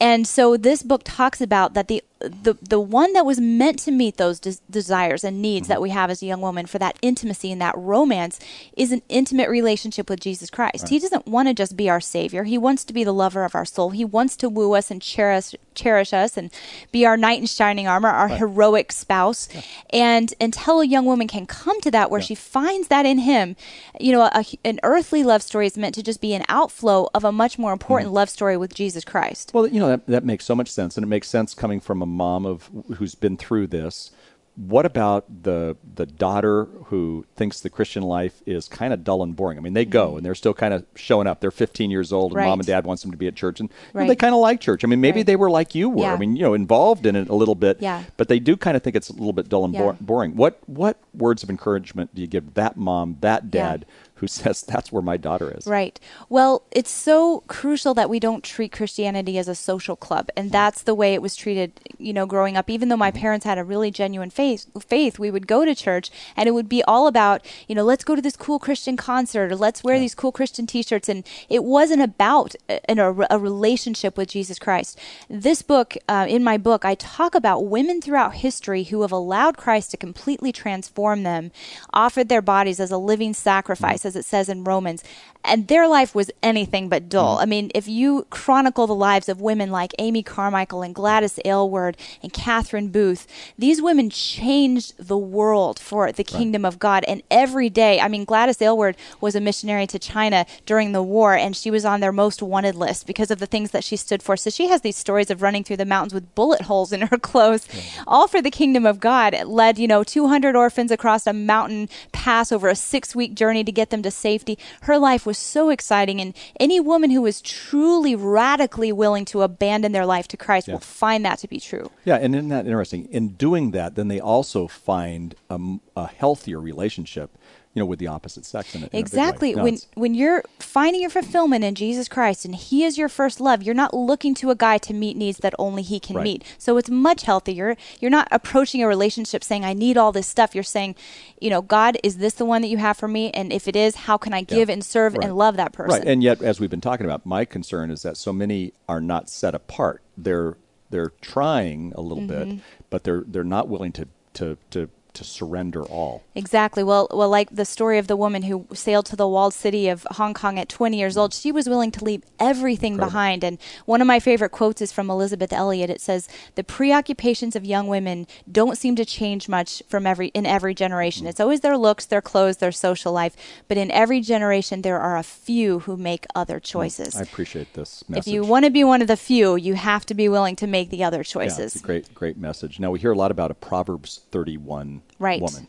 and 0.00 0.26
so 0.26 0.56
this 0.56 0.82
book 0.82 1.02
talks 1.04 1.40
about 1.40 1.74
that 1.74 1.88
the 1.88 2.02
the 2.20 2.56
the 2.60 2.80
one 2.80 3.12
that 3.12 3.24
was 3.24 3.38
meant 3.38 3.78
to 3.80 3.92
meet 3.92 4.16
those 4.16 4.40
des- 4.40 4.60
desires 4.68 5.22
and 5.22 5.40
needs 5.40 5.66
mm-hmm. 5.66 5.74
that 5.74 5.82
we 5.82 5.90
have 5.90 6.10
as 6.10 6.20
a 6.20 6.26
young 6.26 6.40
woman 6.40 6.66
for 6.66 6.78
that 6.78 6.98
intimacy 7.00 7.52
and 7.52 7.60
that 7.60 7.76
romance 7.76 8.40
is 8.76 8.90
an 8.90 9.02
intimate 9.08 9.48
relationship 9.48 10.10
with 10.10 10.18
Jesus 10.20 10.50
Christ. 10.50 10.82
Right. 10.82 10.90
He 10.90 10.98
doesn't 10.98 11.26
want 11.26 11.48
to 11.48 11.54
just 11.54 11.76
be 11.76 11.88
our 11.88 12.00
savior. 12.00 12.44
He 12.44 12.58
wants 12.58 12.84
to 12.84 12.92
be 12.92 13.04
the 13.04 13.12
lover 13.12 13.44
of 13.44 13.54
our 13.54 13.64
soul. 13.64 13.90
He 13.90 14.04
wants 14.04 14.36
to 14.38 14.48
woo 14.48 14.74
us 14.74 14.90
and 14.90 15.00
cherish 15.00 15.54
cherish 15.74 16.12
us 16.12 16.36
and 16.36 16.50
be 16.90 17.06
our 17.06 17.16
knight 17.16 17.38
in 17.38 17.46
shining 17.46 17.86
armor, 17.86 18.08
our 18.08 18.26
right. 18.26 18.38
heroic 18.38 18.90
spouse. 18.90 19.48
Yeah. 19.54 19.60
And 19.90 20.34
until 20.40 20.80
a 20.80 20.86
young 20.86 21.04
woman 21.04 21.28
can 21.28 21.46
come 21.46 21.80
to 21.82 21.90
that 21.92 22.10
where 22.10 22.20
yeah. 22.20 22.26
she 22.26 22.34
finds 22.34 22.88
that 22.88 23.06
in 23.06 23.18
him, 23.18 23.54
you 24.00 24.10
know, 24.10 24.22
a, 24.22 24.44
an 24.64 24.80
earthly 24.82 25.22
love 25.22 25.42
story 25.42 25.66
is 25.66 25.78
meant 25.78 25.94
to 25.94 26.02
just 26.02 26.20
be 26.20 26.34
an 26.34 26.44
outflow 26.48 27.08
of 27.14 27.24
a 27.24 27.30
much 27.30 27.58
more 27.58 27.72
important 27.72 28.08
mm-hmm. 28.08 28.16
love 28.16 28.30
story 28.30 28.56
with 28.56 28.74
Jesus 28.74 29.04
Christ. 29.04 29.52
Well, 29.54 29.68
you 29.68 29.78
know, 29.78 29.88
that, 29.88 30.06
that 30.08 30.24
makes 30.24 30.44
so 30.44 30.56
much 30.56 30.68
sense 30.68 30.96
and 30.96 31.04
it 31.04 31.08
makes 31.08 31.28
sense 31.28 31.54
coming 31.54 31.78
from 31.78 32.02
a 32.02 32.07
mom 32.08 32.46
of 32.46 32.70
who's 32.96 33.14
been 33.14 33.36
through 33.36 33.68
this. 33.68 34.10
What 34.56 34.84
about 34.84 35.44
the 35.44 35.76
the 35.94 36.04
daughter 36.04 36.64
who 36.86 37.24
thinks 37.36 37.60
the 37.60 37.70
Christian 37.70 38.02
life 38.02 38.42
is 38.44 38.66
kind 38.66 38.92
of 38.92 39.04
dull 39.04 39.22
and 39.22 39.36
boring? 39.36 39.56
I 39.56 39.60
mean, 39.60 39.72
they 39.72 39.84
go 39.84 40.08
mm-hmm. 40.08 40.16
and 40.16 40.26
they're 40.26 40.34
still 40.34 40.52
kind 40.52 40.74
of 40.74 40.84
showing 40.96 41.28
up. 41.28 41.40
They're 41.40 41.52
15 41.52 41.92
years 41.92 42.12
old, 42.12 42.32
and 42.32 42.38
right. 42.38 42.46
mom 42.46 42.58
and 42.58 42.66
dad 42.66 42.84
wants 42.84 43.02
them 43.02 43.12
to 43.12 43.16
be 43.16 43.28
at 43.28 43.36
church, 43.36 43.60
and 43.60 43.70
right. 43.92 44.02
know, 44.02 44.08
they 44.08 44.16
kind 44.16 44.34
of 44.34 44.40
like 44.40 44.60
church. 44.60 44.82
I 44.82 44.88
mean, 44.88 45.00
maybe 45.00 45.20
right. 45.20 45.26
they 45.26 45.36
were 45.36 45.48
like 45.48 45.76
you 45.76 45.88
were. 45.88 46.02
Yeah. 46.02 46.14
I 46.14 46.16
mean, 46.16 46.34
you 46.34 46.42
know, 46.42 46.54
involved 46.54 47.06
in 47.06 47.14
it 47.14 47.28
a 47.28 47.34
little 47.36 47.54
bit. 47.54 47.80
Yeah. 47.80 48.02
But 48.16 48.26
they 48.26 48.40
do 48.40 48.56
kind 48.56 48.76
of 48.76 48.82
think 48.82 48.96
it's 48.96 49.10
a 49.10 49.12
little 49.12 49.32
bit 49.32 49.48
dull 49.48 49.64
and 49.64 49.72
yeah. 49.72 49.94
boring. 50.00 50.34
What 50.34 50.58
what 50.66 50.98
words 51.14 51.44
of 51.44 51.50
encouragement 51.50 52.12
do 52.16 52.20
you 52.20 52.26
give 52.26 52.54
that 52.54 52.76
mom, 52.76 53.18
that 53.20 53.52
dad? 53.52 53.86
Who 54.20 54.26
says 54.26 54.62
that's 54.62 54.90
where 54.90 55.02
my 55.02 55.16
daughter 55.16 55.54
is. 55.56 55.64
Right. 55.64 56.00
Well, 56.28 56.64
it's 56.72 56.90
so 56.90 57.44
crucial 57.46 57.94
that 57.94 58.10
we 58.10 58.18
don't 58.18 58.42
treat 58.42 58.72
Christianity 58.72 59.38
as 59.38 59.46
a 59.46 59.54
social 59.54 59.94
club, 59.94 60.28
and 60.36 60.50
that's 60.50 60.82
the 60.82 60.94
way 60.94 61.14
it 61.14 61.22
was 61.22 61.36
treated, 61.36 61.80
you 61.98 62.12
know, 62.12 62.26
growing 62.26 62.56
up. 62.56 62.68
Even 62.68 62.88
though 62.88 62.96
my 62.96 63.12
mm-hmm. 63.12 63.20
parents 63.20 63.46
had 63.46 63.58
a 63.58 63.64
really 63.64 63.92
genuine 63.92 64.30
faith, 64.30 64.66
faith, 64.80 65.20
we 65.20 65.30
would 65.30 65.46
go 65.46 65.64
to 65.64 65.72
church, 65.72 66.10
and 66.36 66.48
it 66.48 66.52
would 66.52 66.68
be 66.68 66.82
all 66.82 67.06
about, 67.06 67.46
you 67.68 67.76
know, 67.76 67.84
let's 67.84 68.02
go 68.02 68.16
to 68.16 68.22
this 68.22 68.34
cool 68.34 68.58
Christian 68.58 68.96
concert, 68.96 69.52
or 69.52 69.56
let's 69.56 69.84
wear 69.84 69.94
yeah. 69.94 70.00
these 70.00 70.16
cool 70.16 70.32
Christian 70.32 70.66
T-shirts, 70.66 71.08
and 71.08 71.24
it 71.48 71.62
wasn't 71.62 72.02
about 72.02 72.56
a, 72.68 72.80
a, 72.88 73.26
a 73.30 73.38
relationship 73.38 74.16
with 74.16 74.28
Jesus 74.28 74.58
Christ. 74.58 74.98
This 75.30 75.62
book, 75.62 75.96
uh, 76.08 76.26
in 76.28 76.42
my 76.42 76.58
book, 76.58 76.84
I 76.84 76.96
talk 76.96 77.36
about 77.36 77.66
women 77.66 78.00
throughout 78.00 78.34
history 78.34 78.82
who 78.84 79.02
have 79.02 79.12
allowed 79.12 79.56
Christ 79.56 79.92
to 79.92 79.96
completely 79.96 80.50
transform 80.50 81.22
them, 81.22 81.52
offered 81.92 82.28
their 82.28 82.42
bodies 82.42 82.80
as 82.80 82.90
a 82.90 82.98
living 82.98 83.32
sacrifice. 83.32 84.00
Mm-hmm 84.00 84.07
as 84.08 84.16
it 84.16 84.24
says 84.24 84.48
in 84.48 84.64
Romans, 84.64 85.04
and 85.44 85.68
their 85.68 85.86
life 85.86 86.14
was 86.14 86.30
anything 86.42 86.88
but 86.88 87.08
dull. 87.08 87.36
Mm-hmm. 87.36 87.42
I 87.42 87.46
mean, 87.46 87.70
if 87.74 87.88
you 87.88 88.26
chronicle 88.30 88.86
the 88.86 88.94
lives 88.94 89.28
of 89.28 89.40
women 89.40 89.70
like 89.70 89.94
Amy 89.98 90.22
Carmichael 90.22 90.82
and 90.82 90.94
Gladys 90.94 91.38
Aylward 91.44 91.96
and 92.22 92.32
Catherine 92.32 92.88
Booth, 92.88 93.26
these 93.56 93.80
women 93.80 94.10
changed 94.10 94.94
the 94.98 95.16
world 95.16 95.78
for 95.78 96.10
the 96.12 96.24
kingdom 96.24 96.62
right. 96.62 96.68
of 96.68 96.78
God. 96.78 97.04
And 97.06 97.22
every 97.30 97.70
day, 97.70 98.00
I 98.00 98.08
mean, 98.08 98.24
Gladys 98.24 98.60
Aylward 98.60 98.96
was 99.20 99.34
a 99.34 99.40
missionary 99.40 99.86
to 99.86 99.98
China 99.98 100.44
during 100.66 100.92
the 100.92 101.02
war, 101.02 101.34
and 101.34 101.56
she 101.56 101.70
was 101.70 101.84
on 101.84 102.00
their 102.00 102.12
most 102.12 102.42
wanted 102.42 102.74
list 102.74 103.06
because 103.06 103.30
of 103.30 103.38
the 103.38 103.46
things 103.46 103.70
that 103.70 103.84
she 103.84 103.96
stood 103.96 104.22
for. 104.22 104.36
So 104.36 104.50
she 104.50 104.68
has 104.68 104.80
these 104.80 104.96
stories 104.96 105.30
of 105.30 105.42
running 105.42 105.64
through 105.64 105.76
the 105.76 105.84
mountains 105.84 106.14
with 106.14 106.34
bullet 106.34 106.62
holes 106.62 106.92
in 106.92 107.02
her 107.02 107.18
clothes, 107.18 107.68
all 108.06 108.28
for 108.28 108.42
the 108.42 108.50
kingdom 108.50 108.84
of 108.84 109.00
God. 109.00 109.34
It 109.34 109.46
led, 109.46 109.78
you 109.78 109.86
know, 109.86 110.02
200 110.02 110.56
orphans 110.56 110.90
across 110.90 111.26
a 111.26 111.32
mountain 111.32 111.88
pass 112.12 112.52
over 112.52 112.68
a 112.68 112.74
six 112.74 113.14
week 113.14 113.34
journey 113.34 113.64
to 113.64 113.72
get 113.72 113.90
them 113.90 113.97
to 114.02 114.10
safety. 114.10 114.58
Her 114.82 114.98
life 114.98 115.26
was 115.26 115.38
so 115.38 115.70
exciting. 115.70 116.20
And 116.20 116.34
any 116.58 116.80
woman 116.80 117.10
who 117.10 117.26
is 117.26 117.40
truly 117.40 118.14
radically 118.14 118.92
willing 118.92 119.24
to 119.26 119.42
abandon 119.42 119.92
their 119.92 120.06
life 120.06 120.28
to 120.28 120.36
Christ 120.36 120.68
yeah. 120.68 120.74
will 120.74 120.80
find 120.80 121.24
that 121.24 121.38
to 121.40 121.48
be 121.48 121.60
true. 121.60 121.90
Yeah, 122.04 122.16
and 122.16 122.34
isn't 122.34 122.48
that 122.48 122.66
interesting? 122.66 123.06
In 123.10 123.28
doing 123.30 123.72
that, 123.72 123.94
then 123.94 124.08
they 124.08 124.20
also 124.20 124.66
find 124.66 125.34
a, 125.50 125.58
a 125.96 126.06
healthier 126.06 126.60
relationship 126.60 127.30
you 127.78 127.84
know, 127.84 127.86
with 127.86 128.00
the 128.00 128.08
opposite 128.08 128.44
sex. 128.44 128.74
In 128.74 128.82
in 128.82 128.90
exactly. 128.92 129.54
No, 129.54 129.62
when 129.62 129.78
when 129.94 130.12
you're 130.12 130.42
finding 130.58 131.00
your 131.00 131.10
fulfillment 131.10 131.62
in 131.62 131.76
Jesus 131.76 132.08
Christ 132.08 132.44
and 132.44 132.52
He 132.52 132.82
is 132.82 132.98
your 132.98 133.08
first 133.08 133.40
love, 133.40 133.62
you're 133.62 133.74
not 133.74 133.94
looking 133.94 134.34
to 134.36 134.50
a 134.50 134.56
guy 134.56 134.78
to 134.78 134.92
meet 134.92 135.16
needs 135.16 135.38
that 135.38 135.54
only 135.60 135.82
He 135.82 136.00
can 136.00 136.16
right. 136.16 136.24
meet. 136.24 136.44
So 136.58 136.76
it's 136.76 136.90
much 136.90 137.22
healthier. 137.22 137.76
You're 138.00 138.10
not 138.10 138.26
approaching 138.32 138.82
a 138.82 138.88
relationship 138.88 139.44
saying, 139.44 139.64
"I 139.64 139.74
need 139.74 139.96
all 139.96 140.10
this 140.10 140.26
stuff." 140.26 140.56
You're 140.56 140.64
saying, 140.64 140.96
you 141.40 141.50
know, 141.50 141.62
God, 141.62 141.98
is 142.02 142.16
this 142.16 142.34
the 142.34 142.44
one 142.44 142.62
that 142.62 142.68
you 142.68 142.78
have 142.78 142.96
for 142.96 143.06
me? 143.06 143.30
And 143.30 143.52
if 143.52 143.68
it 143.68 143.76
is, 143.76 143.94
how 143.94 144.16
can 144.16 144.34
I 144.34 144.42
give 144.42 144.68
yeah. 144.68 144.72
and 144.72 144.84
serve 144.84 145.14
right. 145.14 145.24
and 145.24 145.36
love 145.36 145.56
that 145.56 145.72
person? 145.72 146.00
Right. 146.00 146.08
And 146.08 146.20
yet, 146.20 146.42
as 146.42 146.58
we've 146.58 146.70
been 146.70 146.80
talking 146.80 147.06
about, 147.06 147.24
my 147.24 147.44
concern 147.44 147.92
is 147.92 148.02
that 148.02 148.16
so 148.16 148.32
many 148.32 148.72
are 148.88 149.00
not 149.00 149.30
set 149.30 149.54
apart. 149.54 150.02
They're 150.16 150.56
they're 150.90 151.12
trying 151.20 151.92
a 151.94 152.00
little 152.00 152.24
mm-hmm. 152.24 152.50
bit, 152.50 152.60
but 152.90 153.04
they're 153.04 153.22
they're 153.24 153.44
not 153.44 153.68
willing 153.68 153.92
to 153.92 154.08
to 154.34 154.58
to 154.70 154.90
to 155.14 155.24
surrender 155.24 155.82
all. 155.84 156.22
Exactly. 156.34 156.82
Well, 156.82 157.08
well, 157.10 157.28
like 157.28 157.50
the 157.50 157.64
story 157.64 157.98
of 157.98 158.06
the 158.06 158.16
woman 158.16 158.42
who 158.42 158.66
sailed 158.72 159.06
to 159.06 159.16
the 159.16 159.28
walled 159.28 159.54
city 159.54 159.88
of 159.88 160.06
Hong 160.12 160.34
Kong 160.34 160.58
at 160.58 160.68
20 160.68 160.96
years 160.96 161.16
old, 161.16 161.34
she 161.34 161.50
was 161.50 161.68
willing 161.68 161.90
to 161.92 162.04
leave 162.04 162.22
everything 162.38 162.94
Incredible. 162.94 163.10
behind. 163.10 163.44
And 163.44 163.58
one 163.84 164.00
of 164.00 164.06
my 164.06 164.20
favorite 164.20 164.50
quotes 164.50 164.80
is 164.80 164.92
from 164.92 165.10
Elisabeth 165.10 165.52
Elliot. 165.52 165.90
It 165.90 166.00
says, 166.00 166.28
"The 166.54 166.64
preoccupations 166.64 167.56
of 167.56 167.64
young 167.64 167.88
women 167.88 168.26
don't 168.50 168.78
seem 168.78 168.96
to 168.96 169.04
change 169.04 169.48
much 169.48 169.82
from 169.88 170.06
every 170.06 170.28
in 170.28 170.46
every 170.46 170.74
generation. 170.74 171.26
Mm. 171.26 171.30
It's 171.30 171.40
always 171.40 171.60
their 171.60 171.76
looks, 171.76 172.06
their 172.06 172.22
clothes, 172.22 172.58
their 172.58 172.72
social 172.72 173.12
life, 173.12 173.34
but 173.66 173.76
in 173.76 173.90
every 173.90 174.20
generation 174.20 174.82
there 174.82 175.00
are 175.00 175.16
a 175.16 175.22
few 175.22 175.80
who 175.80 175.96
make 175.96 176.26
other 176.34 176.60
choices." 176.60 177.16
I 177.16 177.22
appreciate 177.22 177.74
this 177.74 178.04
message. 178.08 178.28
If 178.28 178.32
you 178.32 178.44
want 178.44 178.64
to 178.64 178.70
be 178.70 178.84
one 178.84 179.02
of 179.02 179.08
the 179.08 179.16
few, 179.16 179.56
you 179.56 179.74
have 179.74 180.06
to 180.06 180.14
be 180.14 180.28
willing 180.28 180.56
to 180.56 180.66
make 180.66 180.90
the 180.90 181.02
other 181.02 181.24
choices. 181.24 181.76
Yeah, 181.76 181.82
great, 181.82 182.14
great 182.14 182.36
message. 182.36 182.78
Now 182.78 182.90
we 182.90 182.98
hear 182.98 183.12
a 183.12 183.16
lot 183.16 183.30
about 183.30 183.50
a 183.50 183.54
Proverbs 183.54 184.20
31 184.30 184.97
right. 185.18 185.40
woman 185.40 185.68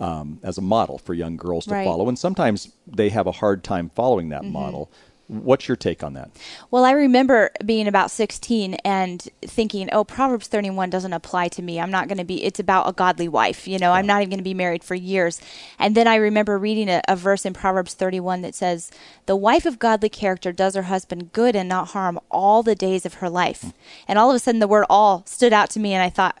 um, 0.00 0.40
as 0.42 0.58
a 0.58 0.62
model 0.62 0.98
for 0.98 1.14
young 1.14 1.36
girls 1.36 1.66
to 1.66 1.74
right. 1.74 1.84
follow. 1.84 2.08
And 2.08 2.18
sometimes 2.18 2.72
they 2.86 3.10
have 3.10 3.26
a 3.26 3.32
hard 3.32 3.62
time 3.62 3.90
following 3.94 4.30
that 4.30 4.42
mm-hmm. 4.42 4.52
model. 4.52 4.90
What's 5.28 5.68
your 5.68 5.76
take 5.76 6.02
on 6.02 6.14
that? 6.14 6.30
Well, 6.72 6.84
I 6.84 6.90
remember 6.90 7.50
being 7.64 7.86
about 7.86 8.10
16 8.10 8.74
and 8.84 9.28
thinking, 9.42 9.88
oh, 9.92 10.02
Proverbs 10.02 10.48
31 10.48 10.90
doesn't 10.90 11.12
apply 11.12 11.46
to 11.48 11.62
me. 11.62 11.78
I'm 11.78 11.90
not 11.90 12.08
going 12.08 12.18
to 12.18 12.24
be, 12.24 12.42
it's 12.42 12.58
about 12.58 12.88
a 12.88 12.92
godly 12.92 13.28
wife. 13.28 13.68
You 13.68 13.78
know, 13.78 13.92
yeah. 13.92 13.98
I'm 13.98 14.06
not 14.06 14.22
even 14.22 14.30
going 14.30 14.40
to 14.40 14.44
be 14.44 14.54
married 14.54 14.82
for 14.82 14.96
years. 14.96 15.40
And 15.78 15.94
then 15.94 16.08
I 16.08 16.16
remember 16.16 16.58
reading 16.58 16.88
a, 16.88 17.00
a, 17.06 17.14
verse 17.14 17.46
in 17.46 17.52
Proverbs 17.52 17.94
31 17.94 18.42
that 18.42 18.56
says, 18.56 18.90
the 19.26 19.36
wife 19.36 19.66
of 19.66 19.78
godly 19.78 20.08
character 20.08 20.50
does 20.50 20.74
her 20.74 20.82
husband 20.82 21.32
good 21.32 21.54
and 21.54 21.68
not 21.68 21.90
harm 21.90 22.18
all 22.28 22.64
the 22.64 22.74
days 22.74 23.06
of 23.06 23.14
her 23.14 23.30
life. 23.30 23.62
Mm. 23.62 23.72
And 24.08 24.18
all 24.18 24.30
of 24.30 24.36
a 24.36 24.40
sudden, 24.40 24.58
the 24.58 24.66
word 24.66 24.86
all 24.90 25.22
stood 25.26 25.52
out 25.52 25.70
to 25.70 25.80
me, 25.80 25.92
and 25.94 26.02
I 26.02 26.10
thought, 26.10 26.40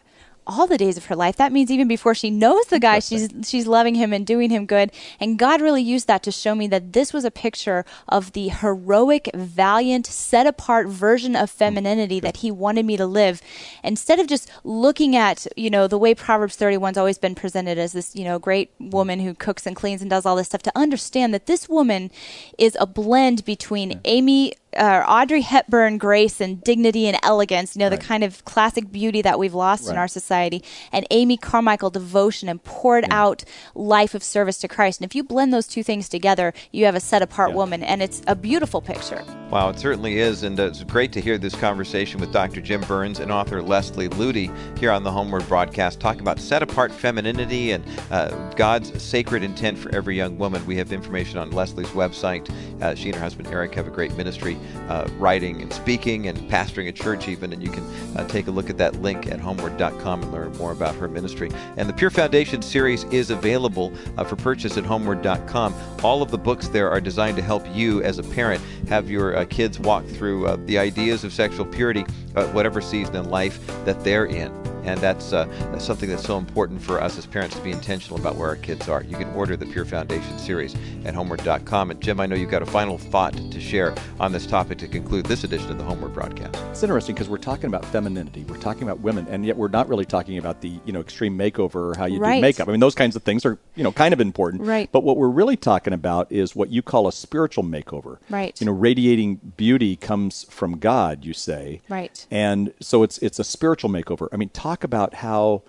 all 0.50 0.66
the 0.66 0.76
days 0.76 0.96
of 0.96 1.06
her 1.06 1.16
life. 1.16 1.36
That 1.36 1.52
means 1.52 1.70
even 1.70 1.86
before 1.86 2.14
she 2.14 2.30
knows 2.30 2.66
the 2.66 2.80
guy, 2.80 2.98
she's 2.98 3.28
she's 3.44 3.66
loving 3.66 3.94
him 3.94 4.12
and 4.12 4.26
doing 4.26 4.50
him 4.50 4.66
good. 4.66 4.90
And 5.20 5.38
God 5.38 5.60
really 5.60 5.82
used 5.82 6.08
that 6.08 6.22
to 6.24 6.32
show 6.32 6.54
me 6.54 6.66
that 6.68 6.92
this 6.92 7.12
was 7.12 7.24
a 7.24 7.30
picture 7.30 7.84
of 8.08 8.32
the 8.32 8.48
heroic, 8.48 9.30
valiant, 9.32 10.06
set 10.06 10.46
apart 10.46 10.88
version 10.88 11.36
of 11.36 11.50
femininity 11.50 12.18
that 12.20 12.38
he 12.38 12.50
wanted 12.50 12.84
me 12.84 12.96
to 12.96 13.06
live. 13.06 13.40
Instead 13.84 14.18
of 14.18 14.26
just 14.26 14.50
looking 14.64 15.14
at, 15.14 15.46
you 15.56 15.70
know, 15.70 15.86
the 15.86 15.98
way 15.98 16.14
Proverbs 16.14 16.56
31's 16.56 16.98
always 16.98 17.18
been 17.18 17.34
presented 17.34 17.78
as 17.78 17.92
this, 17.92 18.16
you 18.16 18.24
know, 18.24 18.38
great 18.38 18.70
woman 18.80 19.20
who 19.20 19.34
cooks 19.34 19.66
and 19.66 19.76
cleans 19.76 20.00
and 20.00 20.10
does 20.10 20.26
all 20.26 20.36
this 20.36 20.46
stuff 20.46 20.62
to 20.62 20.72
understand 20.76 21.32
that 21.32 21.46
this 21.46 21.68
woman 21.68 22.10
is 22.58 22.76
a 22.80 22.86
blend 22.86 23.44
between 23.44 24.00
Amy 24.04 24.54
uh, 24.76 25.04
Audrey 25.06 25.40
Hepburn 25.40 25.98
grace 25.98 26.40
and 26.40 26.62
dignity 26.62 27.06
and 27.06 27.18
elegance, 27.22 27.74
you 27.74 27.80
know, 27.80 27.88
right. 27.88 27.98
the 27.98 28.04
kind 28.04 28.24
of 28.24 28.44
classic 28.44 28.90
beauty 28.90 29.22
that 29.22 29.38
we've 29.38 29.54
lost 29.54 29.86
right. 29.86 29.92
in 29.92 29.98
our 29.98 30.08
society, 30.08 30.62
and 30.92 31.06
Amy 31.10 31.36
Carmichael 31.36 31.90
devotion 31.90 32.48
and 32.48 32.62
poured 32.62 33.04
yeah. 33.08 33.22
out 33.22 33.44
life 33.74 34.14
of 34.14 34.22
service 34.22 34.58
to 34.58 34.68
Christ. 34.68 35.00
And 35.00 35.10
if 35.10 35.14
you 35.14 35.24
blend 35.24 35.52
those 35.52 35.66
two 35.66 35.82
things 35.82 36.08
together, 36.08 36.52
you 36.72 36.84
have 36.84 36.94
a 36.94 37.00
set 37.00 37.22
apart 37.22 37.50
yeah. 37.50 37.56
woman, 37.56 37.82
and 37.82 38.02
it's 38.02 38.22
a 38.26 38.36
beautiful 38.36 38.80
picture. 38.80 39.24
Wow, 39.50 39.68
it 39.70 39.80
certainly 39.80 40.18
is. 40.18 40.44
And 40.44 40.60
uh, 40.60 40.66
it's 40.66 40.84
great 40.84 41.10
to 41.10 41.20
hear 41.20 41.36
this 41.36 41.56
conversation 41.56 42.20
with 42.20 42.32
Dr. 42.32 42.60
Jim 42.60 42.82
Burns 42.82 43.18
and 43.18 43.32
author 43.32 43.60
Leslie 43.60 44.08
Ludy 44.10 44.48
here 44.78 44.92
on 44.92 45.02
the 45.02 45.10
HomeWord 45.10 45.48
broadcast, 45.48 45.98
talking 45.98 46.20
about 46.20 46.38
set 46.38 46.62
apart 46.62 46.92
femininity 46.92 47.72
and 47.72 47.84
uh, 48.12 48.28
God's 48.50 49.02
sacred 49.02 49.42
intent 49.42 49.76
for 49.76 49.92
every 49.92 50.14
young 50.16 50.38
woman. 50.38 50.64
We 50.66 50.76
have 50.76 50.92
information 50.92 51.36
on 51.38 51.50
Leslie's 51.50 51.88
website. 51.88 52.48
Uh, 52.80 52.94
she 52.94 53.08
and 53.08 53.16
her 53.16 53.20
husband 53.20 53.48
Eric 53.48 53.74
have 53.74 53.88
a 53.88 53.90
great 53.90 54.14
ministry 54.16 54.56
uh, 54.88 55.08
writing 55.18 55.62
and 55.62 55.72
speaking 55.72 56.28
and 56.28 56.38
pastoring 56.48 56.86
a 56.86 56.92
church, 56.92 57.26
even. 57.26 57.52
And 57.52 57.60
you 57.60 57.70
can 57.70 57.82
uh, 58.16 58.28
take 58.28 58.46
a 58.46 58.52
look 58.52 58.70
at 58.70 58.78
that 58.78 59.02
link 59.02 59.26
at 59.26 59.40
homeword.com 59.40 60.22
and 60.22 60.32
learn 60.32 60.56
more 60.58 60.70
about 60.70 60.94
her 60.94 61.08
ministry. 61.08 61.50
And 61.76 61.88
the 61.88 61.92
Pure 61.92 62.10
Foundation 62.10 62.62
series 62.62 63.02
is 63.04 63.30
available 63.30 63.92
uh, 64.16 64.22
for 64.22 64.36
purchase 64.36 64.76
at 64.76 64.84
homeword.com. 64.84 65.74
All 66.04 66.22
of 66.22 66.30
the 66.30 66.38
books 66.38 66.68
there 66.68 66.88
are 66.88 67.00
designed 67.00 67.36
to 67.36 67.42
help 67.42 67.64
you 67.74 68.00
as 68.04 68.18
a 68.18 68.22
parent 68.22 68.62
have 68.88 69.10
your 69.10 69.39
uh, 69.40 69.44
kids 69.46 69.78
walk 69.78 70.04
through 70.06 70.46
uh, 70.46 70.56
the 70.66 70.78
ideas 70.78 71.24
of 71.24 71.32
sexual 71.32 71.64
purity, 71.64 72.04
uh, 72.36 72.46
whatever 72.48 72.80
season 72.80 73.16
in 73.16 73.30
life 73.30 73.66
that 73.84 74.02
they're 74.04 74.26
in. 74.26 74.59
And 74.84 75.00
that's, 75.00 75.32
uh, 75.32 75.46
that's 75.72 75.84
something 75.84 76.08
that's 76.08 76.24
so 76.24 76.38
important 76.38 76.80
for 76.82 77.00
us 77.00 77.18
as 77.18 77.26
parents 77.26 77.56
to 77.56 77.62
be 77.62 77.70
intentional 77.70 78.18
about 78.18 78.36
where 78.36 78.48
our 78.48 78.56
kids 78.56 78.88
are. 78.88 79.02
You 79.02 79.16
can 79.16 79.28
order 79.34 79.56
the 79.56 79.66
Pure 79.66 79.86
Foundation 79.86 80.38
series 80.38 80.74
at 81.04 81.14
homeword.com. 81.14 81.90
And 81.90 82.00
Jim, 82.00 82.20
I 82.20 82.26
know 82.26 82.36
you've 82.36 82.50
got 82.50 82.62
a 82.62 82.66
final 82.66 82.98
thought 82.98 83.34
to 83.50 83.60
share 83.60 83.94
on 84.18 84.32
this 84.32 84.46
topic 84.46 84.78
to 84.78 84.88
conclude 84.88 85.26
this 85.26 85.44
edition 85.44 85.70
of 85.70 85.78
the 85.78 85.84
HomeWord 85.84 86.14
broadcast. 86.14 86.56
It's 86.70 86.82
interesting 86.82 87.14
because 87.14 87.28
we're 87.28 87.38
talking 87.38 87.66
about 87.66 87.84
femininity, 87.86 88.44
we're 88.44 88.56
talking 88.58 88.82
about 88.84 89.00
women, 89.00 89.26
and 89.28 89.44
yet 89.44 89.56
we're 89.56 89.68
not 89.68 89.88
really 89.88 90.04
talking 90.04 90.38
about 90.38 90.60
the 90.60 90.78
you 90.84 90.92
know 90.92 91.00
extreme 91.00 91.36
makeover 91.36 91.92
or 91.92 91.94
how 91.98 92.06
you 92.06 92.18
Right. 92.20 92.36
do 92.36 92.40
makeup. 92.42 92.68
I 92.68 92.70
mean, 92.72 92.80
those 92.80 92.94
kinds 92.94 93.16
of 93.16 93.22
things 93.22 93.44
are 93.44 93.58
you 93.74 93.84
know 93.84 93.92
kind 93.92 94.12
of 94.12 94.20
important. 94.20 94.62
Right. 94.62 94.88
But 94.92 95.02
what 95.04 95.16
we're 95.16 95.28
really 95.28 95.56
talking 95.56 95.92
about 95.92 96.30
is 96.30 96.54
what 96.56 96.70
you 96.70 96.82
call 96.82 97.06
a 97.08 97.12
spiritual 97.12 97.64
makeover. 97.64 98.18
Right. 98.28 98.58
You 98.60 98.66
know, 98.66 98.72
radiating 98.72 99.36
beauty 99.56 99.96
comes 99.96 100.44
from 100.50 100.78
God, 100.78 101.24
you 101.24 101.32
say. 101.32 101.80
Right. 101.88 102.26
And 102.30 102.72
so 102.80 103.02
it's 103.02 103.18
it's 103.18 103.38
a 103.38 103.44
spiritual 103.44 103.90
makeover. 103.90 104.28
I 104.32 104.36
mean, 104.36 104.50
talk 104.50 104.69
about 104.84 105.14
how 105.14 105.62